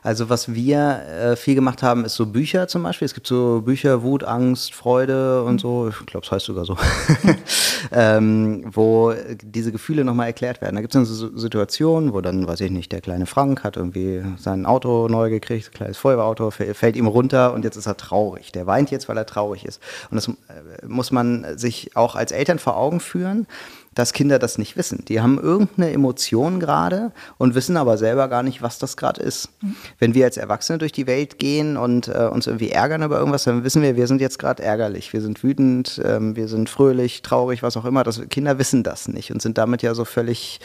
Also 0.03 0.29
was 0.29 0.53
wir 0.53 1.01
äh, 1.05 1.35
viel 1.35 1.55
gemacht 1.55 1.83
haben, 1.83 2.05
ist 2.05 2.15
so 2.15 2.25
Bücher 2.25 2.67
zum 2.67 2.83
Beispiel. 2.83 3.05
Es 3.05 3.13
gibt 3.13 3.27
so 3.27 3.61
Bücher, 3.63 4.01
Wut, 4.01 4.23
Angst, 4.23 4.73
Freude 4.73 5.43
und 5.43 5.61
so. 5.61 5.89
Ich 5.89 6.05
glaube, 6.07 6.25
es 6.25 6.31
heißt 6.31 6.45
sogar 6.45 6.65
so. 6.65 6.75
ähm, 7.91 8.63
wo 8.71 9.13
diese 9.43 9.71
Gefühle 9.71 10.03
nochmal 10.03 10.27
erklärt 10.27 10.61
werden. 10.61 10.75
Da 10.75 10.81
gibt 10.81 10.93
es 10.93 10.97
dann 10.97 11.05
so 11.05 11.37
Situationen, 11.37 12.13
wo 12.13 12.21
dann, 12.21 12.47
weiß 12.47 12.61
ich 12.61 12.71
nicht, 12.71 12.91
der 12.91 13.01
kleine 13.01 13.25
Frank 13.25 13.63
hat 13.63 13.77
irgendwie 13.77 14.23
sein 14.37 14.65
Auto 14.65 15.07
neu 15.07 15.29
gekriegt, 15.29 15.69
ein 15.69 15.73
kleines 15.73 15.97
Feuerwehrauto, 15.97 16.51
fällt 16.51 16.95
ihm 16.95 17.07
runter 17.07 17.53
und 17.53 17.63
jetzt 17.63 17.75
ist 17.75 17.87
er 17.87 17.97
traurig. 17.97 18.51
Der 18.51 18.67
weint 18.67 18.91
jetzt, 18.91 19.07
weil 19.09 19.17
er 19.17 19.25
traurig 19.25 19.65
ist. 19.65 19.81
Und 20.09 20.15
das 20.15 20.27
äh, 20.27 20.85
muss 20.87 21.11
man 21.11 21.57
sich 21.57 21.95
auch 21.95 22.15
als 22.15 22.31
Eltern 22.31 22.59
vor 22.59 22.77
Augen 22.77 22.99
führen 22.99 23.47
dass 23.93 24.13
Kinder 24.13 24.39
das 24.39 24.57
nicht 24.57 24.77
wissen. 24.77 25.03
Die 25.09 25.19
haben 25.19 25.37
irgendeine 25.37 25.91
Emotion 25.91 26.61
gerade 26.61 27.11
und 27.37 27.55
wissen 27.55 27.75
aber 27.75 27.97
selber 27.97 28.29
gar 28.29 28.41
nicht, 28.41 28.61
was 28.61 28.79
das 28.79 28.95
gerade 28.95 29.21
ist. 29.21 29.49
Mhm. 29.61 29.75
Wenn 29.99 30.13
wir 30.13 30.25
als 30.25 30.37
Erwachsene 30.37 30.77
durch 30.77 30.93
die 30.93 31.07
Welt 31.07 31.39
gehen 31.39 31.75
und 31.75 32.07
äh, 32.07 32.29
uns 32.31 32.47
irgendwie 32.47 32.69
ärgern 32.69 33.03
über 33.03 33.19
irgendwas, 33.19 33.43
dann 33.43 33.65
wissen 33.65 33.81
wir, 33.81 33.97
wir 33.97 34.07
sind 34.07 34.21
jetzt 34.21 34.39
gerade 34.39 34.63
ärgerlich, 34.63 35.11
wir 35.11 35.19
sind 35.19 35.43
wütend, 35.43 36.01
ähm, 36.05 36.37
wir 36.37 36.47
sind 36.47 36.69
fröhlich, 36.69 37.21
traurig, 37.21 37.63
was 37.63 37.75
auch 37.75 37.83
immer. 37.83 38.03
Das, 38.03 38.21
Kinder 38.29 38.57
wissen 38.57 38.83
das 38.83 39.09
nicht 39.09 39.31
und 39.33 39.41
sind 39.41 39.57
damit 39.57 39.81
ja 39.81 39.93
so 39.93 40.05
völlig 40.05 40.61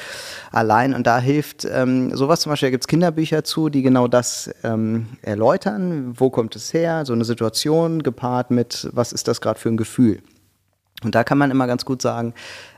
allein. 0.53 0.95
Und 0.95 1.09
da 1.09 1.19
hilft 1.19 1.65
ähm, 1.65 2.15
sowas 2.15 2.41
zum 2.41 2.51
Beispiel, 2.51 2.69
da 2.69 2.71
gibt 2.71 2.85
es 2.85 2.89
Kinderbücher 2.89 3.43
zu, 3.43 3.71
die 3.71 3.83
genau 3.83 4.07
das 4.07 4.51
ähm, 4.63 5.07
erläutern. 5.23 6.15
Wo 6.17 6.31
kommt 6.31 6.55
es 6.55 6.73
her? 6.73 7.05
So 7.05 7.13
eine 7.13 7.25
Situation 7.25 8.05
gepaart 8.05 8.53
mit, 8.53 8.89
was 8.93 9.13
ist 9.13 9.27
das 9.27 9.41
gerade 9.41 9.59
für 9.59 9.69
ein 9.69 9.77
Gefühl? 9.77 10.23
Und 11.05 11.15
da 11.15 11.25
kann 11.25 11.39
man 11.39 11.51
immer 11.51 11.67
ganz 11.67 11.85
gut 11.85 12.01
sagen, 12.01 12.33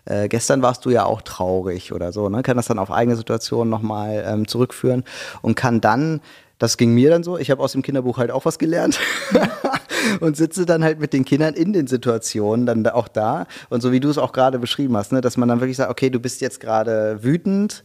äh, 0.05 0.29
gestern 0.29 0.61
warst 0.63 0.85
du 0.85 0.91
ja 0.91 1.05
auch 1.05 1.23
traurig 1.23 1.93
oder 1.93 2.13
so, 2.13 2.29
ne? 2.29 2.43
kann 2.43 2.57
das 2.57 2.67
dann 2.67 2.79
auf 2.79 2.91
eigene 2.91 3.17
Situationen 3.17 3.71
nochmal 3.71 4.25
ähm, 4.27 4.49
zurückführen 4.49 5.05
und 5.41 5.55
kann 5.55 5.81
dann, 5.81 6.21
das 6.59 6.77
ging 6.77 6.95
mir 6.95 7.11
dann 7.11 7.23
so, 7.23 7.39
ich 7.39 7.51
habe 7.53 7.63
aus 7.63 7.73
dem 7.73 7.83
Kinderbuch 7.83 8.19
halt 8.19 8.33
auch 8.33 8.45
was 8.45 8.59
gelernt 8.59 8.99
und 10.21 10.37
sitze 10.37 10.67
dann 10.67 10.83
halt 10.83 10.99
mit 10.99 11.13
den 11.13 11.25
Kindern 11.25 11.55
in 11.55 11.73
den 11.73 11.87
Situationen 11.87 12.67
dann 12.67 12.85
auch 12.89 13.07
da 13.07 13.47
und 13.69 13.83
so 13.83 13.93
wie 13.93 14.01
du 14.01 14.09
es 14.11 14.19
auch 14.19 14.33
gerade 14.33 14.59
beschrieben 14.59 14.97
hast, 14.97 15.13
ne? 15.13 15.21
dass 15.21 15.37
man 15.37 15.49
dann 15.49 15.61
wirklich 15.61 15.77
sagt, 15.77 15.91
okay, 15.91 16.11
du 16.11 16.19
bist 16.19 16.41
jetzt 16.41 16.59
gerade 16.59 17.23
wütend, 17.23 17.85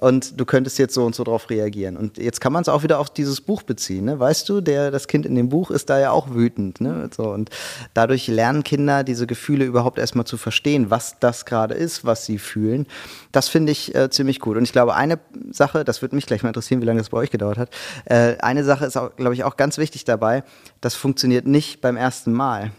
und 0.00 0.40
du 0.40 0.46
könntest 0.46 0.78
jetzt 0.78 0.94
so 0.94 1.04
und 1.04 1.14
so 1.14 1.24
drauf 1.24 1.50
reagieren. 1.50 1.98
Und 1.98 2.16
jetzt 2.16 2.40
kann 2.40 2.54
man 2.54 2.62
es 2.62 2.68
auch 2.68 2.82
wieder 2.82 2.98
auf 2.98 3.10
dieses 3.10 3.42
Buch 3.42 3.62
beziehen. 3.62 4.06
Ne? 4.06 4.18
Weißt 4.18 4.48
du, 4.48 4.62
der, 4.62 4.90
das 4.90 5.08
Kind 5.08 5.26
in 5.26 5.34
dem 5.34 5.50
Buch 5.50 5.70
ist 5.70 5.90
da 5.90 6.00
ja 6.00 6.10
auch 6.10 6.34
wütend. 6.34 6.80
Ne? 6.80 7.10
So, 7.14 7.24
und 7.24 7.50
dadurch 7.92 8.26
lernen 8.26 8.64
Kinder 8.64 9.04
diese 9.04 9.26
Gefühle 9.26 9.66
überhaupt 9.66 9.98
erstmal 9.98 10.24
zu 10.24 10.38
verstehen, 10.38 10.88
was 10.88 11.18
das 11.20 11.44
gerade 11.44 11.74
ist, 11.74 12.06
was 12.06 12.24
sie 12.24 12.38
fühlen. 12.38 12.86
Das 13.30 13.48
finde 13.48 13.72
ich 13.72 13.94
äh, 13.94 14.08
ziemlich 14.08 14.40
gut. 14.40 14.56
Und 14.56 14.62
ich 14.62 14.72
glaube, 14.72 14.94
eine 14.94 15.18
Sache, 15.50 15.84
das 15.84 16.00
würde 16.00 16.16
mich 16.16 16.24
gleich 16.24 16.42
mal 16.42 16.48
interessieren, 16.48 16.80
wie 16.80 16.86
lange 16.86 17.00
das 17.00 17.10
bei 17.10 17.18
euch 17.18 17.30
gedauert 17.30 17.58
hat. 17.58 17.70
Äh, 18.06 18.38
eine 18.38 18.64
Sache 18.64 18.86
ist, 18.86 18.98
glaube 19.16 19.34
ich, 19.34 19.44
auch 19.44 19.58
ganz 19.58 19.76
wichtig 19.76 20.04
dabei. 20.04 20.44
Das 20.80 20.94
funktioniert 20.94 21.46
nicht 21.46 21.82
beim 21.82 21.98
ersten 21.98 22.32
Mal. 22.32 22.70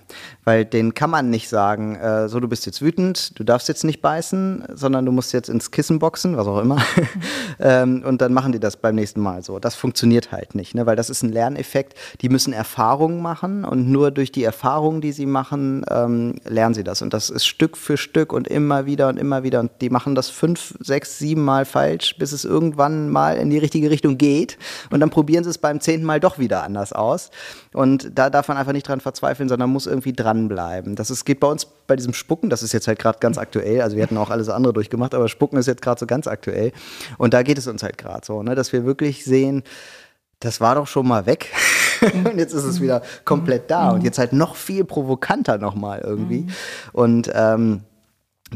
Weil 0.44 0.66
den 0.66 0.96
kann 0.96 1.12
man 1.12 1.30
nicht 1.30 1.50
sagen, 1.50 1.96
äh, 1.96 2.28
so, 2.28 2.40
du 2.40 2.48
bist 2.48 2.66
jetzt 2.66 2.82
wütend, 2.82 3.38
du 3.38 3.44
darfst 3.44 3.68
jetzt 3.68 3.84
nicht 3.84 4.02
beißen, 4.02 4.66
sondern 4.74 5.06
du 5.06 5.12
musst 5.12 5.34
jetzt 5.34 5.50
ins 5.50 5.70
Kissen 5.70 6.00
boxen, 6.00 6.36
was 6.36 6.48
auch 6.48 6.60
immer. 6.60 6.82
ähm, 7.60 8.04
und 8.06 8.21
dann 8.21 8.34
machen 8.34 8.52
die 8.52 8.60
das 8.60 8.78
beim 8.78 8.95
nächsten 8.95 9.21
Mal 9.21 9.43
so. 9.43 9.60
Das 9.60 9.76
funktioniert 9.76 10.32
halt 10.32 10.56
nicht, 10.56 10.76
ne? 10.76 10.86
weil 10.86 10.95
das 10.95 11.10
ist 11.10 11.24
ein 11.24 11.32
Lerneffekt. 11.32 11.95
Die 12.21 12.30
müssen 12.30 12.54
Erfahrungen 12.54 13.21
machen 13.21 13.65
und 13.65 13.89
nur 13.89 14.12
durch 14.12 14.32
die 14.32 14.43
Erfahrungen, 14.43 15.02
die 15.02 15.12
sie 15.12 15.26
machen, 15.26 15.84
ähm, 15.89 16.36
lernen 16.45 16.74
sie 16.74 16.84
das. 16.84 17.02
Und 17.02 17.13
das 17.13 17.30
ist 17.30 17.45
Stück 17.45 17.78
für 17.78 17.97
Stück 17.97 18.34
und 18.34 18.47
immer 18.47 18.86
wieder 18.86 19.10
und 19.10 19.17
immer 19.17 19.43
wieder. 19.43 19.60
Und 19.60 19.71
die 19.82 19.89
machen 19.89 20.15
das 20.15 20.30
fünf, 20.30 20.76
sechs, 20.80 21.19
sieben 21.19 21.43
Mal 21.43 21.65
falsch, 21.65 22.15
bis 22.17 22.32
es 22.32 22.45
irgendwann 22.45 23.10
mal 23.10 23.38
in 23.38 23.50
die 23.50 23.58
richtige 23.58 23.89
Richtung 23.89 24.17
geht. 24.17 24.58
Und 24.89 25.00
dann 25.00 25.10
probieren 25.10 25.43
sie 25.43 25.50
es 25.50 25.58
beim 25.58 25.80
zehnten 25.80 26.06
Mal 26.06 26.19
doch 26.19 26.39
wieder 26.39 26.63
anders 26.63 26.93
aus. 26.93 27.32
Und 27.74 28.12
da 28.15 28.30
darf 28.30 28.47
man 28.47 28.58
einfach 28.58 28.74
nicht 28.74 28.88
dran 28.88 29.00
verzweifeln, 29.00 29.50
sondern 29.50 29.69
muss 29.69 29.88
irgendwie 29.88 30.13
dranbleiben. 30.13 30.95
Das 30.95 31.10
ist, 31.10 31.26
geht 31.26 31.39
bei 31.39 31.47
uns 31.47 31.67
bei 31.88 31.95
diesem 31.95 32.13
Spucken, 32.13 32.50
das 32.50 32.63
ist 32.63 32.71
jetzt 32.71 32.88
halt 32.88 33.00
gerade 33.00 33.19
ganz 33.19 33.38
aktuell. 33.38 33.82
Also 33.82 33.95
wir 33.95 34.04
hatten 34.04 34.17
auch 34.17 34.30
alles 34.30 34.50
andere 34.50 34.74
durchgemacht, 34.74 35.13
aber 35.13 35.28
Spucken 35.28 35.58
ist 35.58 35.67
jetzt 35.67 35.82
gerade 35.82 36.00
so 36.00 36.06
ganz 36.06 36.28
aktuell. 36.28 36.71
Und 37.18 37.34
da 37.34 37.44
geht 37.44 37.58
es 37.58 37.68
uns 37.68 37.84
halt 37.84 37.98
gerade 37.98 38.26
so, 38.26 38.44
ne, 38.44 38.56
dass 38.56 38.74
wir 38.74 38.86
wirklich 38.86 39.26
sehen, 39.26 39.64
das 40.40 40.60
war 40.60 40.76
doch 40.76 40.88
schon 40.88 41.08
mal 41.08 41.26
weg. 41.26 41.54
und 42.02 42.38
jetzt 42.38 42.54
ist 42.54 42.64
es 42.64 42.82
wieder 42.82 43.02
komplett 43.26 43.70
da. 43.70 43.92
Und 43.92 44.04
jetzt 44.04 44.18
halt 44.18 44.34
noch 44.34 44.56
viel 44.56 44.84
provokanter 44.84 45.58
nochmal 45.58 46.02
irgendwie. 46.04 46.48
Und 46.94 47.32
ähm, 47.34 47.82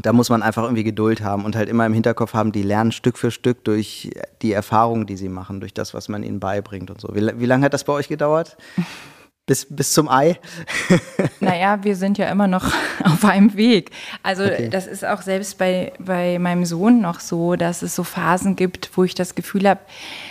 da 0.02 0.12
muss 0.12 0.28
man 0.28 0.42
einfach 0.42 0.64
irgendwie 0.64 0.84
Geduld 0.84 1.22
haben 1.22 1.44
und 1.44 1.56
halt 1.56 1.68
immer 1.68 1.86
im 1.86 1.94
Hinterkopf 1.94 2.34
haben, 2.34 2.52
die 2.52 2.62
lernen 2.62 2.92
Stück 2.92 3.16
für 3.16 3.30
Stück 3.30 3.64
durch 3.64 4.10
die 4.42 4.52
Erfahrungen, 4.52 5.06
die 5.06 5.16
sie 5.16 5.30
machen, 5.30 5.60
durch 5.60 5.72
das, 5.72 5.94
was 5.94 6.08
man 6.08 6.22
ihnen 6.22 6.38
beibringt 6.38 6.90
und 6.90 7.00
so. 7.00 7.14
Wie, 7.14 7.40
wie 7.40 7.46
lange 7.46 7.64
hat 7.64 7.72
das 7.72 7.84
bei 7.84 7.92
euch 7.92 8.08
gedauert? 8.08 8.56
Bis, 9.46 9.64
bis 9.70 9.92
zum 9.92 10.08
Ei? 10.08 10.40
naja, 11.40 11.78
wir 11.82 11.94
sind 11.94 12.18
ja 12.18 12.28
immer 12.28 12.48
noch 12.48 12.64
auf 13.04 13.24
einem 13.24 13.54
Weg. 13.56 13.92
Also 14.24 14.42
okay. 14.42 14.68
das 14.68 14.88
ist 14.88 15.04
auch 15.04 15.22
selbst 15.22 15.56
bei, 15.56 15.92
bei 16.00 16.40
meinem 16.40 16.64
Sohn 16.64 17.00
noch 17.00 17.20
so, 17.20 17.54
dass 17.54 17.82
es 17.82 17.94
so 17.94 18.02
Phasen 18.02 18.56
gibt, 18.56 18.90
wo 18.96 19.04
ich 19.04 19.14
das 19.14 19.36
Gefühl 19.36 19.68
habe, 19.68 19.80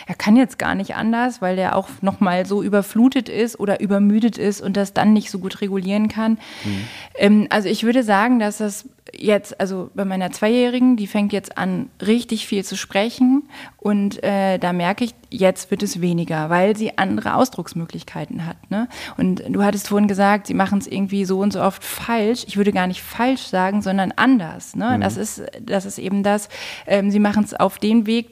er 0.05 0.15
kann 0.15 0.35
jetzt 0.35 0.59
gar 0.59 0.75
nicht 0.75 0.95
anders, 0.95 1.41
weil 1.41 1.55
der 1.55 1.77
auch 1.77 1.87
noch 2.01 2.19
mal 2.19 2.45
so 2.45 2.61
überflutet 2.61 3.29
ist 3.29 3.57
oder 3.57 3.79
übermüdet 3.79 4.37
ist 4.37 4.59
und 4.59 4.75
das 4.75 4.93
dann 4.93 5.13
nicht 5.13 5.31
so 5.31 5.39
gut 5.39 5.61
regulieren 5.61 6.09
kann. 6.09 6.33
Mhm. 6.65 6.87
Ähm, 7.17 7.47
also 7.51 7.69
ich 7.69 7.83
würde 7.83 8.03
sagen, 8.03 8.39
dass 8.39 8.57
das 8.57 8.83
jetzt, 9.17 9.59
also 9.59 9.89
bei 9.93 10.05
meiner 10.05 10.31
Zweijährigen, 10.31 10.97
die 10.97 11.07
fängt 11.07 11.33
jetzt 11.33 11.57
an, 11.57 11.89
richtig 12.05 12.47
viel 12.47 12.63
zu 12.63 12.75
sprechen. 12.75 13.43
Und 13.77 14.23
äh, 14.23 14.57
da 14.57 14.73
merke 14.73 15.03
ich, 15.03 15.15
jetzt 15.29 15.71
wird 15.71 15.83
es 15.83 16.01
weniger, 16.01 16.49
weil 16.49 16.75
sie 16.75 16.97
andere 16.97 17.35
Ausdrucksmöglichkeiten 17.35 18.45
hat. 18.45 18.57
Ne? 18.69 18.87
Und 19.17 19.43
du 19.47 19.63
hattest 19.63 19.87
vorhin 19.87 20.07
gesagt, 20.07 20.47
sie 20.47 20.53
machen 20.53 20.79
es 20.79 20.87
irgendwie 20.87 21.25
so 21.25 21.39
und 21.39 21.53
so 21.53 21.61
oft 21.61 21.83
falsch. 21.83 22.45
Ich 22.47 22.57
würde 22.57 22.71
gar 22.71 22.87
nicht 22.87 23.01
falsch 23.01 23.43
sagen, 23.43 23.81
sondern 23.81 24.11
anders. 24.15 24.75
Ne? 24.75 24.95
Mhm. 24.95 25.01
Das, 25.01 25.17
ist, 25.17 25.43
das 25.61 25.85
ist 25.85 25.97
eben 25.97 26.23
das, 26.23 26.49
ähm, 26.87 27.11
sie 27.11 27.19
machen 27.19 27.43
es 27.43 27.53
auf 27.53 27.77
den 27.77 28.05
Weg, 28.05 28.29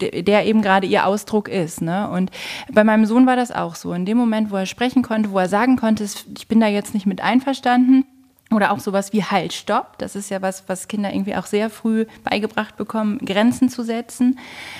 der 0.00 0.46
eben 0.46 0.62
gerade 0.62 0.86
ihr 0.86 1.06
Ausdruck 1.06 1.48
ist. 1.48 1.82
Ne? 1.82 2.08
Und 2.10 2.30
bei 2.72 2.84
meinem 2.84 3.06
Sohn 3.06 3.26
war 3.26 3.36
das 3.36 3.52
auch 3.52 3.74
so. 3.74 3.92
In 3.92 4.06
dem 4.06 4.16
Moment, 4.16 4.50
wo 4.50 4.56
er 4.56 4.66
sprechen 4.66 5.02
konnte, 5.02 5.30
wo 5.30 5.38
er 5.38 5.48
sagen 5.48 5.76
konnte, 5.76 6.04
ich 6.04 6.48
bin 6.48 6.60
da 6.60 6.66
jetzt 6.66 6.94
nicht 6.94 7.06
mit 7.06 7.20
einverstanden, 7.20 8.04
oder 8.50 8.72
auch 8.72 8.78
sowas 8.78 9.12
wie 9.12 9.22
Halt, 9.22 9.52
Stopp. 9.52 9.98
Das 9.98 10.16
ist 10.16 10.30
ja 10.30 10.40
was, 10.40 10.68
was 10.68 10.88
Kinder 10.88 11.12
irgendwie 11.12 11.36
auch 11.36 11.46
sehr 11.46 11.68
früh 11.68 12.06
beigebracht 12.24 12.76
bekommen, 12.76 13.18
Grenzen 13.18 13.68
zu 13.68 13.82
setzen. 13.82 14.38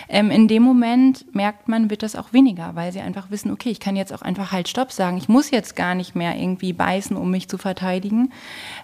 Ähm, 0.09 0.31
in 0.31 0.49
dem 0.49 0.63
Moment 0.63 1.35
merkt 1.35 1.69
man, 1.69 1.91
wird 1.91 2.03
das 2.03 2.17
auch 2.17 2.33
weniger, 2.33 2.75
weil 2.75 2.93
sie 2.93 3.01
einfach 3.01 3.31
wissen, 3.31 3.51
okay, 3.51 3.71
ich 3.71 3.81
kann 3.81 3.97
jetzt 3.97 4.13
auch 4.13 4.23
einfach 4.23 4.53
Halt, 4.53 4.69
Stopp 4.69 4.93
sagen. 4.93 5.19
Ich 5.19 5.29
muss 5.29 5.51
jetzt 5.51 5.77
gar 5.77 5.95
nicht 5.95 6.15
mehr 6.15 6.37
irgendwie 6.37 6.73
beißen, 6.73 7.17
um 7.17 7.31
mich 7.31 7.49
zu 7.49 7.59
verteidigen. 7.59 8.33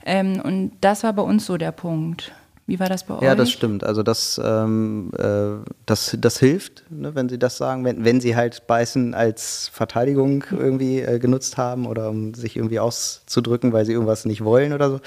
Ähm, 0.04 0.40
und 0.44 0.72
das 0.80 1.02
war 1.02 1.14
bei 1.14 1.22
uns 1.22 1.46
so 1.46 1.56
der 1.56 1.72
Punkt. 1.72 2.32
Wie 2.66 2.80
war 2.80 2.88
das 2.88 3.04
bei 3.04 3.14
euch? 3.14 3.22
Ja, 3.22 3.34
das 3.34 3.50
stimmt. 3.50 3.84
Also 3.84 4.02
das, 4.02 4.40
ähm, 4.42 5.10
äh, 5.18 5.62
das, 5.84 6.16
das 6.18 6.38
hilft, 6.38 6.84
ne, 6.90 7.14
wenn 7.14 7.28
Sie 7.28 7.38
das 7.38 7.58
sagen, 7.58 7.84
wenn, 7.84 8.04
wenn 8.04 8.20
Sie 8.20 8.36
halt 8.36 8.66
Beißen 8.66 9.14
als 9.14 9.68
Verteidigung 9.72 10.44
irgendwie 10.50 11.00
äh, 11.00 11.18
genutzt 11.18 11.58
haben 11.58 11.86
oder 11.86 12.08
um 12.08 12.32
sich 12.32 12.56
irgendwie 12.56 12.80
auszudrücken, 12.80 13.74
weil 13.74 13.84
Sie 13.84 13.92
irgendwas 13.92 14.24
nicht 14.24 14.44
wollen 14.44 14.72
oder 14.72 14.90
so 14.90 15.00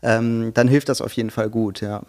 ähm, 0.00 0.52
dann 0.54 0.68
hilft 0.68 0.88
das 0.88 1.00
auf 1.00 1.12
jeden 1.12 1.30
Fall 1.30 1.50
gut, 1.50 1.80
ja. 1.80 2.02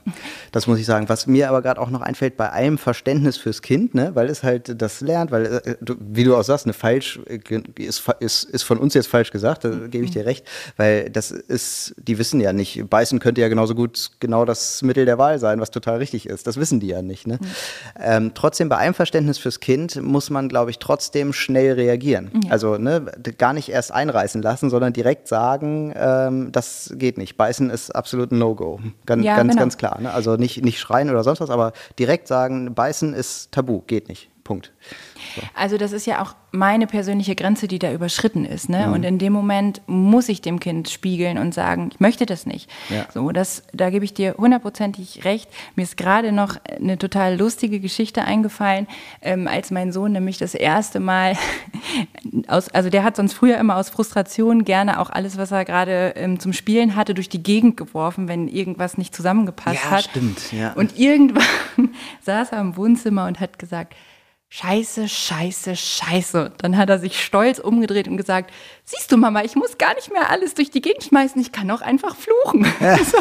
Das 0.51 0.67
muss 0.67 0.77
ich 0.77 0.85
sagen. 0.85 1.09
Was 1.09 1.25
mir 1.25 1.49
aber 1.49 1.63
gerade 1.63 1.81
auch 1.81 1.89
noch 1.89 2.01
einfällt, 2.01 2.37
bei 2.37 2.49
allem 2.49 2.77
Verständnis 2.77 3.37
fürs 3.37 3.63
Kind, 3.63 3.95
ne, 3.95 4.11
weil 4.13 4.29
es 4.29 4.43
halt 4.43 4.79
das 4.79 5.01
lernt, 5.01 5.31
weil, 5.31 5.45
äh, 5.45 5.75
du, 5.81 5.95
wie 5.99 6.23
du 6.23 6.35
auch 6.35 6.43
sagst, 6.43 6.65
eine 6.65 6.73
falsch 6.73 7.19
äh, 7.25 7.39
ist, 7.79 8.03
ist, 8.19 8.43
ist 8.43 8.63
von 8.63 8.77
uns 8.77 8.93
jetzt 8.93 9.07
falsch 9.07 9.31
gesagt, 9.31 9.65
da 9.65 9.69
gebe 9.69 10.05
ich 10.05 10.11
dir 10.11 10.25
recht, 10.25 10.45
weil 10.77 11.09
das 11.09 11.31
ist, 11.31 11.95
die 11.97 12.19
wissen 12.19 12.39
ja 12.39 12.53
nicht, 12.53 12.87
beißen 12.89 13.17
könnte 13.17 13.41
ja 13.41 13.47
genauso 13.47 13.73
gut 13.73 14.11
genau 14.19 14.45
das 14.45 14.83
Mittel 14.83 15.05
der 15.05 15.17
Wahl 15.17 15.39
sein, 15.39 15.59
was 15.59 15.71
total 15.71 15.97
richtig 15.97 16.27
ist. 16.27 16.45
Das 16.45 16.57
wissen 16.57 16.79
die 16.79 16.87
ja 16.87 17.01
nicht. 17.01 17.25
Ne? 17.25 17.39
Mhm. 17.41 17.47
Ähm, 17.99 18.31
trotzdem, 18.35 18.69
bei 18.69 18.77
allem 18.77 18.93
Verständnis 18.93 19.39
fürs 19.39 19.59
Kind 19.59 19.99
muss 20.01 20.29
man, 20.29 20.47
glaube 20.47 20.69
ich, 20.69 20.77
trotzdem 20.77 21.33
schnell 21.33 21.73
reagieren. 21.73 22.29
Ja. 22.43 22.51
Also 22.51 22.77
ne, 22.77 23.05
gar 23.39 23.53
nicht 23.53 23.69
erst 23.69 23.91
einreißen 23.91 24.43
lassen, 24.43 24.69
sondern 24.69 24.93
direkt 24.93 25.27
sagen, 25.27 25.91
ähm, 25.95 26.51
das 26.51 26.93
geht 26.95 27.17
nicht. 27.17 27.35
Beißen 27.35 27.71
ist 27.71 27.78
ist 27.83 27.95
absolut 27.95 28.31
ein 28.31 28.39
No-Go. 28.39 28.79
Ganz, 29.05 29.23
ja, 29.23 29.35
ganz, 29.35 29.49
genau. 29.51 29.61
ganz 29.61 29.77
klar. 29.77 29.99
Ne? 30.01 30.11
Also 30.11 30.35
nicht, 30.35 30.63
nicht 30.63 30.79
schreien 30.79 31.09
oder 31.09 31.23
sonst 31.23 31.39
was, 31.41 31.49
aber 31.49 31.73
direkt 31.97 32.27
sagen, 32.27 32.73
beißen 32.73 33.13
ist 33.13 33.51
tabu, 33.51 33.81
geht 33.81 34.07
nicht. 34.09 34.29
Punkt. 34.49 34.71
So. 35.35 35.43
Also 35.53 35.77
das 35.77 35.91
ist 35.91 36.07
ja 36.07 36.23
auch 36.23 36.33
meine 36.51 36.87
persönliche 36.87 37.35
Grenze, 37.35 37.67
die 37.67 37.77
da 37.77 37.91
überschritten 37.91 38.45
ist. 38.45 38.67
Ne? 38.67 38.87
Mhm. 38.87 38.93
Und 38.93 39.03
in 39.03 39.19
dem 39.19 39.31
Moment 39.31 39.83
muss 39.85 40.27
ich 40.27 40.41
dem 40.41 40.59
Kind 40.59 40.89
spiegeln 40.89 41.37
und 41.37 41.53
sagen, 41.53 41.89
ich 41.93 41.99
möchte 41.99 42.25
das 42.25 42.47
nicht. 42.47 42.67
Ja. 42.89 43.05
So, 43.13 43.31
das, 43.31 43.61
da 43.71 43.91
gebe 43.91 44.05
ich 44.05 44.15
dir 44.15 44.33
hundertprozentig 44.39 45.23
recht. 45.23 45.51
Mir 45.75 45.83
ist 45.83 45.97
gerade 45.97 46.31
noch 46.31 46.55
eine 46.65 46.97
total 46.97 47.37
lustige 47.37 47.79
Geschichte 47.79 48.23
eingefallen, 48.23 48.87
ähm, 49.21 49.47
als 49.47 49.69
mein 49.69 49.91
Sohn 49.91 50.13
nämlich 50.13 50.39
das 50.39 50.55
erste 50.55 50.99
Mal 50.99 51.37
aus, 52.47 52.69
also 52.69 52.89
der 52.89 53.03
hat 53.03 53.15
sonst 53.15 53.33
früher 53.33 53.59
immer 53.59 53.75
aus 53.75 53.91
Frustration 53.91 54.65
gerne 54.65 54.99
auch 54.99 55.11
alles, 55.11 55.37
was 55.37 55.51
er 55.51 55.63
gerade 55.63 56.13
ähm, 56.15 56.39
zum 56.39 56.53
Spielen 56.53 56.95
hatte, 56.95 57.13
durch 57.13 57.29
die 57.29 57.43
Gegend 57.43 57.77
geworfen, 57.77 58.27
wenn 58.27 58.47
irgendwas 58.47 58.97
nicht 58.97 59.15
zusammengepasst 59.15 59.83
ja, 59.83 59.91
hat. 59.91 60.03
Stimmt, 60.05 60.51
ja. 60.51 60.73
Und 60.73 60.97
irgendwann 60.97 61.43
saß 62.21 62.51
er 62.51 62.61
im 62.61 62.75
Wohnzimmer 62.77 63.27
und 63.27 63.39
hat 63.39 63.59
gesagt, 63.59 63.93
Scheiße, 64.51 65.07
scheiße, 65.07 65.75
scheiße. 65.75 66.51
Dann 66.57 66.75
hat 66.75 66.89
er 66.89 66.97
sich 66.97 67.23
stolz 67.23 67.59
umgedreht 67.59 68.07
und 68.07 68.17
gesagt, 68.17 68.51
siehst 68.89 69.11
du 69.11 69.17
Mama, 69.17 69.43
ich 69.43 69.55
muss 69.55 69.77
gar 69.77 69.93
nicht 69.93 70.11
mehr 70.11 70.31
alles 70.31 70.55
durch 70.55 70.71
die 70.71 70.81
Gegend 70.81 71.03
schmeißen, 71.03 71.39
ich 71.39 71.51
kann 71.51 71.69
auch 71.69 71.81
einfach 71.81 72.15
fluchen. 72.15 72.65
Ja. 72.79 72.97
so. 73.03 73.17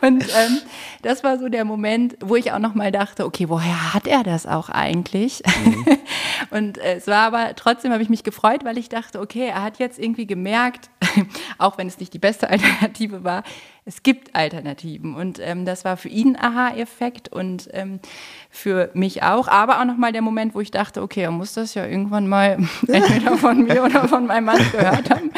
Und 0.00 0.22
ähm, 0.22 0.58
das 1.02 1.24
war 1.24 1.38
so 1.38 1.48
der 1.48 1.64
Moment, 1.64 2.16
wo 2.20 2.36
ich 2.36 2.52
auch 2.52 2.60
nochmal 2.60 2.92
dachte, 2.92 3.24
okay, 3.24 3.48
woher 3.48 3.92
hat 3.92 4.06
er 4.06 4.22
das 4.22 4.46
auch 4.46 4.68
eigentlich? 4.68 5.42
Mhm. 5.64 5.86
und 6.50 6.78
äh, 6.78 6.94
es 6.94 7.08
war 7.08 7.26
aber, 7.26 7.56
trotzdem 7.56 7.92
habe 7.92 8.02
ich 8.02 8.08
mich 8.08 8.22
gefreut, 8.22 8.64
weil 8.64 8.78
ich 8.78 8.88
dachte, 8.88 9.20
okay, 9.20 9.48
er 9.48 9.62
hat 9.62 9.78
jetzt 9.78 9.98
irgendwie 9.98 10.26
gemerkt, 10.26 10.90
auch 11.58 11.76
wenn 11.76 11.88
es 11.88 11.98
nicht 11.98 12.14
die 12.14 12.18
beste 12.18 12.48
Alternative 12.48 13.24
war, 13.24 13.42
es 13.86 14.02
gibt 14.02 14.34
Alternativen. 14.34 15.14
Und 15.14 15.38
ähm, 15.40 15.66
das 15.66 15.84
war 15.84 15.96
für 15.96 16.08
ihn 16.08 16.36
ein 16.36 16.42
Aha-Effekt 16.42 17.30
und 17.30 17.68
ähm, 17.72 18.00
für 18.48 18.90
mich 18.94 19.22
auch. 19.22 19.46
Aber 19.46 19.80
auch 19.80 19.84
nochmal 19.84 20.12
der 20.12 20.22
Moment, 20.22 20.54
wo 20.54 20.60
ich 20.60 20.70
dachte, 20.70 21.02
okay, 21.02 21.22
er 21.22 21.30
muss 21.30 21.52
das 21.52 21.74
ja 21.74 21.84
irgendwann 21.84 22.26
mal 22.26 22.58
entweder 22.88 23.36
von 23.36 23.64
mir 23.64 23.84
oder 23.84 24.08
von 24.08 24.26
meinem 24.26 24.46
Mann 24.46 24.60
gehört 24.90 25.10
haben, 25.10 25.30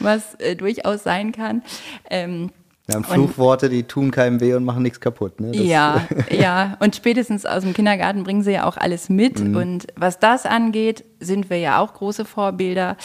was 0.00 0.34
äh, 0.36 0.56
durchaus 0.56 1.02
sein 1.02 1.32
kann. 1.32 1.62
Ähm, 2.10 2.50
wir 2.86 2.96
haben 2.96 3.04
Fluchworte, 3.04 3.68
die 3.68 3.84
tun 3.84 4.10
keinem 4.10 4.40
weh 4.40 4.54
und 4.54 4.64
machen 4.64 4.82
nichts 4.82 5.00
kaputt. 5.00 5.40
Ne? 5.40 5.54
ja, 5.56 6.06
ja. 6.30 6.76
Und 6.80 6.96
spätestens 6.96 7.46
aus 7.46 7.62
dem 7.62 7.74
Kindergarten 7.74 8.24
bringen 8.24 8.42
sie 8.42 8.52
ja 8.52 8.64
auch 8.64 8.76
alles 8.76 9.08
mit. 9.08 9.38
Mhm. 9.38 9.56
Und 9.56 9.86
was 9.94 10.18
das 10.18 10.46
angeht, 10.46 11.04
sind 11.20 11.48
wir 11.48 11.58
ja 11.58 11.78
auch 11.78 11.94
große 11.94 12.24
Vorbilder. 12.24 12.96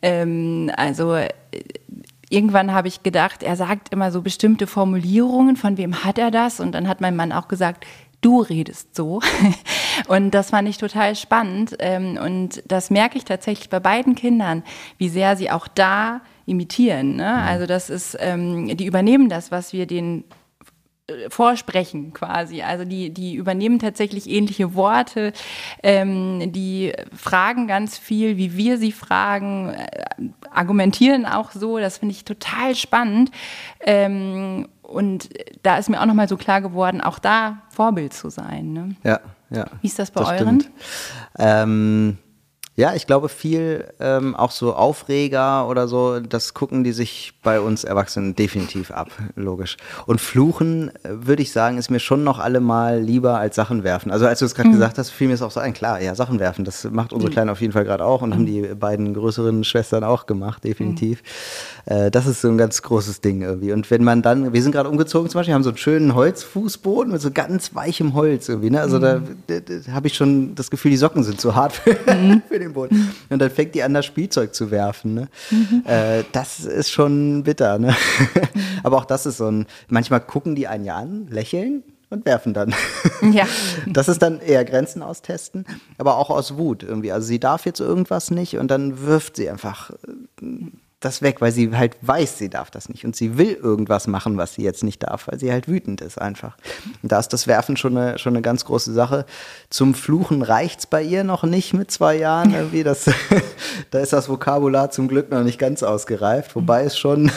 Ähm, 0.00 0.70
also 0.76 1.14
äh, 1.14 1.28
irgendwann 2.30 2.72
habe 2.72 2.88
ich 2.88 3.02
gedacht, 3.02 3.42
er 3.42 3.56
sagt 3.56 3.92
immer 3.92 4.10
so 4.12 4.22
bestimmte 4.22 4.66
Formulierungen, 4.66 5.56
von 5.56 5.76
wem 5.76 6.04
hat 6.04 6.18
er 6.18 6.30
das? 6.30 6.58
Und 6.58 6.72
dann 6.72 6.88
hat 6.88 7.02
mein 7.02 7.14
Mann 7.14 7.32
auch 7.32 7.48
gesagt, 7.48 7.84
du 8.20 8.40
redest 8.40 8.94
so. 8.94 9.20
Und 10.08 10.32
das 10.32 10.50
fand 10.50 10.68
ich 10.68 10.78
total 10.78 11.16
spannend. 11.16 11.76
Ähm, 11.80 12.18
und 12.22 12.62
das 12.66 12.90
merke 12.90 13.18
ich 13.18 13.24
tatsächlich 13.24 13.68
bei 13.68 13.80
beiden 13.80 14.14
Kindern, 14.14 14.62
wie 14.96 15.08
sehr 15.08 15.36
sie 15.36 15.50
auch 15.50 15.66
da 15.68 16.20
imitieren. 16.46 17.16
Ne? 17.16 17.32
Mhm. 17.32 17.48
Also 17.48 17.66
das 17.66 17.90
ist, 17.90 18.16
ähm, 18.20 18.76
die 18.76 18.86
übernehmen 18.86 19.28
das, 19.28 19.50
was 19.50 19.72
wir 19.72 19.86
denen 19.86 20.24
äh, 21.08 21.28
vorsprechen 21.30 22.12
quasi. 22.12 22.62
Also 22.62 22.84
die, 22.84 23.10
die 23.10 23.34
übernehmen 23.34 23.78
tatsächlich 23.78 24.28
ähnliche 24.28 24.74
Worte, 24.74 25.32
ähm, 25.82 26.52
die 26.52 26.92
fragen 27.14 27.66
ganz 27.66 27.98
viel, 27.98 28.36
wie 28.36 28.56
wir 28.56 28.78
sie 28.78 28.92
fragen, 28.92 29.70
äh, 29.70 30.04
argumentieren 30.50 31.26
auch 31.26 31.50
so. 31.50 31.78
Das 31.78 31.98
finde 31.98 32.14
ich 32.14 32.24
total 32.24 32.74
spannend. 32.74 33.30
Ähm, 33.80 34.68
und 34.88 35.28
da 35.62 35.76
ist 35.76 35.88
mir 35.90 36.00
auch 36.00 36.06
nochmal 36.06 36.28
so 36.28 36.36
klar 36.36 36.60
geworden, 36.60 37.00
auch 37.00 37.18
da 37.18 37.62
Vorbild 37.70 38.12
zu 38.14 38.30
sein. 38.30 38.72
Ne? 38.72 38.96
Ja, 39.04 39.20
ja. 39.50 39.66
Wie 39.80 39.86
ist 39.86 39.98
das 39.98 40.10
bei 40.10 40.20
das 40.20 40.30
euren? 40.30 40.64
Ähm, 41.38 42.18
ja, 42.78 42.94
ich 42.94 43.08
glaube 43.08 43.28
viel 43.28 43.92
ähm, 43.98 44.36
auch 44.36 44.52
so 44.52 44.72
Aufreger 44.72 45.68
oder 45.68 45.88
so, 45.88 46.20
das 46.20 46.54
gucken 46.54 46.84
die 46.84 46.92
sich 46.92 47.32
bei 47.42 47.60
uns 47.60 47.82
Erwachsenen 47.82 48.36
definitiv 48.36 48.92
ab, 48.92 49.10
logisch. 49.34 49.76
Und 50.06 50.20
Fluchen, 50.20 50.92
äh, 51.02 51.08
würde 51.26 51.42
ich 51.42 51.50
sagen, 51.50 51.76
ist 51.76 51.90
mir 51.90 51.98
schon 51.98 52.22
noch 52.22 52.38
allemal 52.38 53.00
lieber 53.00 53.36
als 53.36 53.56
Sachen 53.56 53.82
werfen. 53.82 54.12
Also 54.12 54.26
als 54.26 54.38
du 54.38 54.44
es 54.44 54.54
gerade 54.54 54.68
mhm. 54.68 54.74
gesagt 54.74 54.96
hast, 54.96 55.10
fiel 55.10 55.26
mir 55.26 55.34
es 55.34 55.42
auch 55.42 55.50
so 55.50 55.58
ein, 55.58 55.72
klar, 55.72 56.00
ja, 56.00 56.14
Sachen 56.14 56.38
werfen, 56.38 56.64
das 56.64 56.84
macht 56.88 57.12
unsere 57.12 57.30
mhm. 57.30 57.34
Kleine 57.34 57.50
auf 57.50 57.60
jeden 57.60 57.72
Fall 57.72 57.82
gerade 57.82 58.04
auch 58.04 58.22
und 58.22 58.28
mhm. 58.28 58.34
haben 58.34 58.46
die 58.46 58.62
beiden 58.76 59.12
größeren 59.12 59.64
Schwestern 59.64 60.04
auch 60.04 60.26
gemacht, 60.26 60.62
definitiv. 60.62 61.24
Mhm. 61.84 61.92
Äh, 61.92 62.10
das 62.12 62.28
ist 62.28 62.42
so 62.42 62.48
ein 62.48 62.58
ganz 62.58 62.82
großes 62.82 63.20
Ding 63.20 63.42
irgendwie. 63.42 63.72
Und 63.72 63.90
wenn 63.90 64.04
man 64.04 64.22
dann, 64.22 64.52
wir 64.52 64.62
sind 64.62 64.70
gerade 64.70 64.88
umgezogen 64.88 65.28
zum 65.28 65.40
Beispiel, 65.40 65.52
haben 65.52 65.64
so 65.64 65.70
einen 65.70 65.78
schönen 65.78 66.14
Holzfußboden 66.14 67.12
mit 67.12 67.20
so 67.20 67.32
ganz 67.32 67.74
weichem 67.74 68.14
Holz 68.14 68.48
irgendwie, 68.48 68.70
ne? 68.70 68.80
Also 68.80 69.00
da, 69.00 69.18
mhm. 69.18 69.42
da, 69.48 69.58
da 69.58 69.92
habe 69.92 70.06
ich 70.06 70.14
schon 70.14 70.54
das 70.54 70.70
Gefühl, 70.70 70.92
die 70.92 70.96
Socken 70.96 71.24
sind 71.24 71.40
zu 71.40 71.56
hart 71.56 71.72
für, 71.72 71.90
mhm. 72.14 72.42
für 72.46 72.60
den 72.60 72.67
Boden. 72.72 73.14
Und 73.28 73.38
dann 73.40 73.50
fängt 73.50 73.74
die 73.74 73.82
an, 73.82 73.94
das 73.94 74.06
Spielzeug 74.06 74.54
zu 74.54 74.70
werfen. 74.70 75.14
Ne? 75.14 75.28
Mhm. 75.50 75.82
Äh, 75.86 76.24
das 76.32 76.60
ist 76.60 76.90
schon 76.90 77.42
bitter. 77.44 77.78
Ne? 77.78 77.94
Aber 78.82 78.98
auch 78.98 79.04
das 79.04 79.26
ist 79.26 79.38
so 79.38 79.50
ein, 79.50 79.66
manchmal 79.88 80.20
gucken 80.20 80.54
die 80.54 80.66
einen 80.66 80.84
ja 80.84 80.96
an, 80.96 81.26
lächeln 81.28 81.82
und 82.10 82.24
werfen 82.26 82.54
dann. 82.54 82.74
Ja. 83.32 83.46
Das 83.86 84.08
ist 84.08 84.22
dann 84.22 84.40
eher 84.40 84.64
Grenzen 84.64 85.02
austesten, 85.02 85.66
aber 85.98 86.18
auch 86.18 86.30
aus 86.30 86.56
Wut 86.56 86.84
irgendwie. 86.84 87.10
Also 87.10 87.26
sie 87.26 87.40
darf 87.40 87.66
jetzt 87.66 87.80
irgendwas 87.80 88.30
nicht 88.30 88.58
und 88.58 88.70
dann 88.70 89.04
wirft 89.04 89.36
sie 89.36 89.50
einfach 89.50 89.90
das 91.00 91.22
weg, 91.22 91.40
weil 91.40 91.52
sie 91.52 91.76
halt 91.76 91.96
weiß, 92.02 92.38
sie 92.38 92.48
darf 92.48 92.72
das 92.72 92.88
nicht. 92.88 93.04
Und 93.04 93.14
sie 93.14 93.38
will 93.38 93.52
irgendwas 93.52 94.08
machen, 94.08 94.36
was 94.36 94.54
sie 94.54 94.62
jetzt 94.62 94.82
nicht 94.82 95.04
darf, 95.04 95.28
weil 95.28 95.38
sie 95.38 95.52
halt 95.52 95.68
wütend 95.68 96.00
ist 96.00 96.20
einfach. 96.20 96.56
Und 97.02 97.12
da 97.12 97.20
ist 97.20 97.28
das 97.28 97.46
Werfen 97.46 97.76
schon 97.76 97.96
eine, 97.96 98.18
schon 98.18 98.32
eine 98.32 98.42
ganz 98.42 98.64
große 98.64 98.92
Sache. 98.92 99.24
Zum 99.70 99.94
Fluchen 99.94 100.42
reicht 100.42 100.80
es 100.80 100.86
bei 100.86 101.02
ihr 101.02 101.22
noch 101.22 101.44
nicht 101.44 101.72
mit 101.72 101.92
zwei 101.92 102.16
Jahren. 102.16 102.52
Irgendwie. 102.52 102.82
Das, 102.82 103.08
da 103.92 104.00
ist 104.00 104.12
das 104.12 104.28
Vokabular 104.28 104.90
zum 104.90 105.06
Glück 105.06 105.30
noch 105.30 105.44
nicht 105.44 105.60
ganz 105.60 105.84
ausgereift, 105.84 106.56
wobei 106.56 106.82
es 106.82 106.98
schon, 106.98 107.30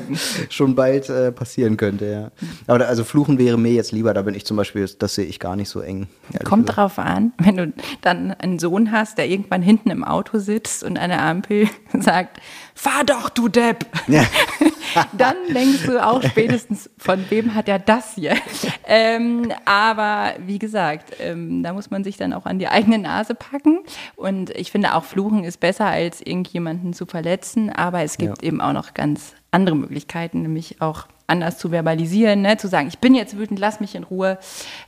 schon 0.50 0.74
bald 0.74 1.08
äh, 1.08 1.32
passieren 1.32 1.78
könnte. 1.78 2.04
Ja. 2.06 2.30
Aber 2.66 2.80
da, 2.80 2.84
also 2.84 3.02
Fluchen 3.02 3.38
wäre 3.38 3.56
mir 3.56 3.72
jetzt 3.72 3.92
lieber, 3.92 4.12
da 4.12 4.20
bin 4.22 4.34
ich 4.34 4.44
zum 4.44 4.58
Beispiel, 4.58 4.86
das 4.98 5.14
sehe 5.14 5.24
ich 5.24 5.40
gar 5.40 5.56
nicht 5.56 5.70
so 5.70 5.80
eng. 5.80 6.06
Kommt 6.44 6.66
gesagt. 6.66 6.76
drauf 6.76 6.98
an, 6.98 7.32
wenn 7.38 7.56
du 7.56 7.72
dann 8.02 8.32
einen 8.32 8.58
Sohn 8.58 8.92
hast, 8.92 9.16
der 9.16 9.26
irgendwann 9.26 9.62
hinten 9.62 9.88
im 9.88 10.04
Auto 10.04 10.38
sitzt 10.38 10.84
und 10.84 10.98
eine 10.98 11.22
Ampel 11.22 11.68
sagt, 11.98 12.40
fahr 12.76 13.02
doch, 13.04 13.30
du 13.30 13.48
Depp. 13.48 13.86
Ja. 14.06 14.24
Dann 15.12 15.36
denkst 15.52 15.84
du 15.86 16.04
auch 16.04 16.22
spätestens, 16.22 16.88
von 16.96 17.28
wem 17.28 17.54
hat 17.54 17.68
er 17.68 17.78
das 17.78 18.14
hier? 18.14 18.34
Ähm, 18.86 19.52
aber 19.64 20.34
wie 20.46 20.58
gesagt, 20.58 21.16
ähm, 21.18 21.62
da 21.62 21.72
muss 21.72 21.90
man 21.90 22.04
sich 22.04 22.16
dann 22.16 22.32
auch 22.32 22.46
an 22.46 22.58
die 22.58 22.68
eigene 22.68 22.98
Nase 22.98 23.34
packen. 23.34 23.80
Und 24.14 24.50
ich 24.50 24.70
finde 24.70 24.94
auch 24.94 25.04
Fluchen 25.04 25.44
ist 25.44 25.60
besser, 25.60 25.86
als 25.86 26.20
irgendjemanden 26.20 26.92
zu 26.92 27.04
verletzen. 27.04 27.70
Aber 27.70 28.02
es 28.02 28.16
gibt 28.16 28.42
ja. 28.42 28.48
eben 28.48 28.60
auch 28.60 28.72
noch 28.72 28.94
ganz 28.94 29.34
andere 29.50 29.76
Möglichkeiten, 29.76 30.42
nämlich 30.42 30.80
auch 30.80 31.06
anders 31.26 31.58
zu 31.58 31.70
verbalisieren, 31.70 32.42
ne? 32.42 32.56
zu 32.56 32.68
sagen, 32.68 32.88
ich 32.88 32.98
bin 32.98 33.14
jetzt 33.14 33.36
wütend, 33.36 33.58
lass 33.58 33.80
mich 33.80 33.94
in 33.94 34.04
Ruhe 34.04 34.38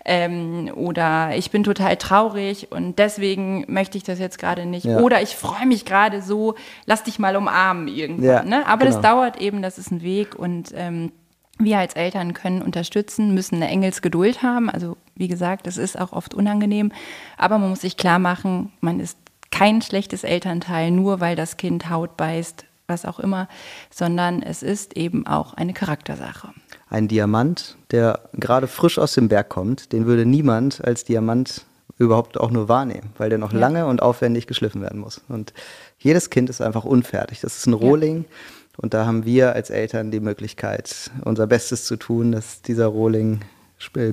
ähm, 0.04 0.70
oder 0.74 1.36
ich 1.36 1.50
bin 1.50 1.64
total 1.64 1.96
traurig 1.96 2.70
und 2.70 2.98
deswegen 2.98 3.64
möchte 3.68 3.98
ich 3.98 4.04
das 4.04 4.18
jetzt 4.18 4.38
gerade 4.38 4.66
nicht 4.66 4.84
ja. 4.84 5.00
oder 5.00 5.20
ich 5.20 5.34
freue 5.34 5.66
mich 5.66 5.84
gerade 5.84 6.22
so, 6.22 6.54
lass 6.86 7.02
dich 7.02 7.18
mal 7.18 7.36
umarmen 7.36 7.88
irgendwann. 7.88 8.24
Ja, 8.24 8.42
ne? 8.44 8.66
Aber 8.66 8.84
genau. 8.84 8.96
das 8.96 9.02
dauert 9.02 9.40
eben, 9.40 9.62
das 9.62 9.78
ist 9.78 9.90
ein 9.90 10.02
Weg 10.02 10.36
und 10.36 10.72
ähm, 10.76 11.12
wir 11.58 11.78
als 11.78 11.94
Eltern 11.94 12.34
können 12.34 12.62
unterstützen, 12.62 13.34
müssen 13.34 13.56
eine 13.56 13.68
Engelsgeduld 13.68 14.42
haben. 14.44 14.70
Also 14.70 14.96
wie 15.16 15.26
gesagt, 15.26 15.66
das 15.66 15.76
ist 15.76 15.98
auch 15.98 16.12
oft 16.12 16.34
unangenehm, 16.34 16.92
aber 17.36 17.58
man 17.58 17.70
muss 17.70 17.80
sich 17.80 17.96
klar 17.96 18.20
machen, 18.20 18.72
man 18.80 19.00
ist 19.00 19.18
kein 19.50 19.82
schlechtes 19.82 20.22
Elternteil, 20.22 20.92
nur 20.92 21.20
weil 21.20 21.34
das 21.34 21.56
Kind 21.56 21.90
Haut 21.90 22.16
beißt, 22.16 22.67
was 22.88 23.04
auch 23.04 23.20
immer, 23.20 23.48
sondern 23.90 24.42
es 24.42 24.62
ist 24.62 24.96
eben 24.96 25.26
auch 25.26 25.54
eine 25.54 25.74
Charaktersache. 25.74 26.48
Ein 26.88 27.06
Diamant, 27.06 27.76
der 27.90 28.20
gerade 28.32 28.66
frisch 28.66 28.98
aus 28.98 29.12
dem 29.12 29.28
Berg 29.28 29.50
kommt, 29.50 29.92
den 29.92 30.06
würde 30.06 30.24
niemand 30.24 30.82
als 30.82 31.04
Diamant 31.04 31.66
überhaupt 31.98 32.40
auch 32.40 32.50
nur 32.50 32.68
wahrnehmen, 32.68 33.10
weil 33.18 33.28
der 33.28 33.38
noch 33.38 33.52
ja. 33.52 33.58
lange 33.58 33.86
und 33.86 34.00
aufwendig 34.00 34.46
geschliffen 34.46 34.80
werden 34.80 35.00
muss. 35.00 35.20
Und 35.28 35.52
jedes 35.98 36.30
Kind 36.30 36.48
ist 36.48 36.62
einfach 36.62 36.84
unfertig. 36.84 37.40
Das 37.40 37.58
ist 37.58 37.66
ein 37.66 37.74
Rohling. 37.74 38.22
Ja. 38.22 38.36
Und 38.78 38.94
da 38.94 39.04
haben 39.04 39.24
wir 39.24 39.54
als 39.54 39.70
Eltern 39.70 40.10
die 40.10 40.20
Möglichkeit, 40.20 41.10
unser 41.24 41.46
Bestes 41.46 41.84
zu 41.84 41.96
tun, 41.96 42.32
dass 42.32 42.62
dieser 42.62 42.86
Rohling 42.86 43.40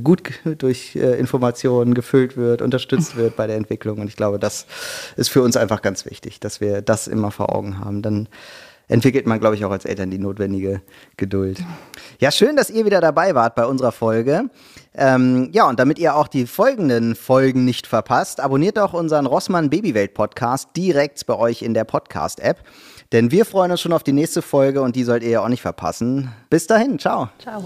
gut 0.03 0.21
durch 0.57 0.95
äh, 0.95 1.17
Informationen 1.19 1.93
gefüllt 1.93 2.37
wird, 2.37 2.61
unterstützt 2.61 3.15
wird 3.15 3.35
bei 3.35 3.47
der 3.47 3.57
Entwicklung. 3.57 3.99
Und 3.99 4.07
ich 4.07 4.15
glaube, 4.15 4.39
das 4.39 4.65
ist 5.15 5.29
für 5.29 5.41
uns 5.41 5.57
einfach 5.57 5.81
ganz 5.81 6.05
wichtig, 6.05 6.39
dass 6.39 6.61
wir 6.61 6.81
das 6.81 7.07
immer 7.07 7.31
vor 7.31 7.55
Augen 7.55 7.79
haben. 7.79 8.01
Dann 8.01 8.27
entwickelt 8.87 9.25
man, 9.25 9.39
glaube 9.39 9.55
ich, 9.55 9.65
auch 9.65 9.71
als 9.71 9.85
Eltern 9.85 10.11
die 10.11 10.19
notwendige 10.19 10.81
Geduld. 11.17 11.59
Ja, 12.19 12.31
schön, 12.31 12.55
dass 12.55 12.69
ihr 12.69 12.85
wieder 12.85 13.01
dabei 13.01 13.35
wart 13.35 13.55
bei 13.55 13.65
unserer 13.65 13.91
Folge. 13.91 14.49
Ähm, 14.93 15.49
ja, 15.51 15.67
und 15.67 15.79
damit 15.79 15.99
ihr 15.99 16.15
auch 16.15 16.27
die 16.27 16.45
folgenden 16.45 17.15
Folgen 17.15 17.65
nicht 17.65 17.87
verpasst, 17.87 18.39
abonniert 18.39 18.77
doch 18.77 18.93
unseren 18.93 19.25
Rossmann 19.25 19.69
Babywelt 19.69 20.13
Podcast 20.13 20.69
direkt 20.75 21.25
bei 21.25 21.35
euch 21.35 21.61
in 21.61 21.73
der 21.73 21.83
Podcast-App. 21.83 22.59
Denn 23.11 23.31
wir 23.31 23.45
freuen 23.45 23.71
uns 23.71 23.81
schon 23.81 23.93
auf 23.93 24.03
die 24.03 24.13
nächste 24.13 24.41
Folge 24.41 24.81
und 24.81 24.95
die 24.95 25.03
sollt 25.03 25.23
ihr 25.23 25.29
ja 25.29 25.41
auch 25.41 25.49
nicht 25.49 25.61
verpassen. 25.61 26.31
Bis 26.49 26.67
dahin, 26.67 26.99
ciao. 26.99 27.29
Ciao. 27.39 27.65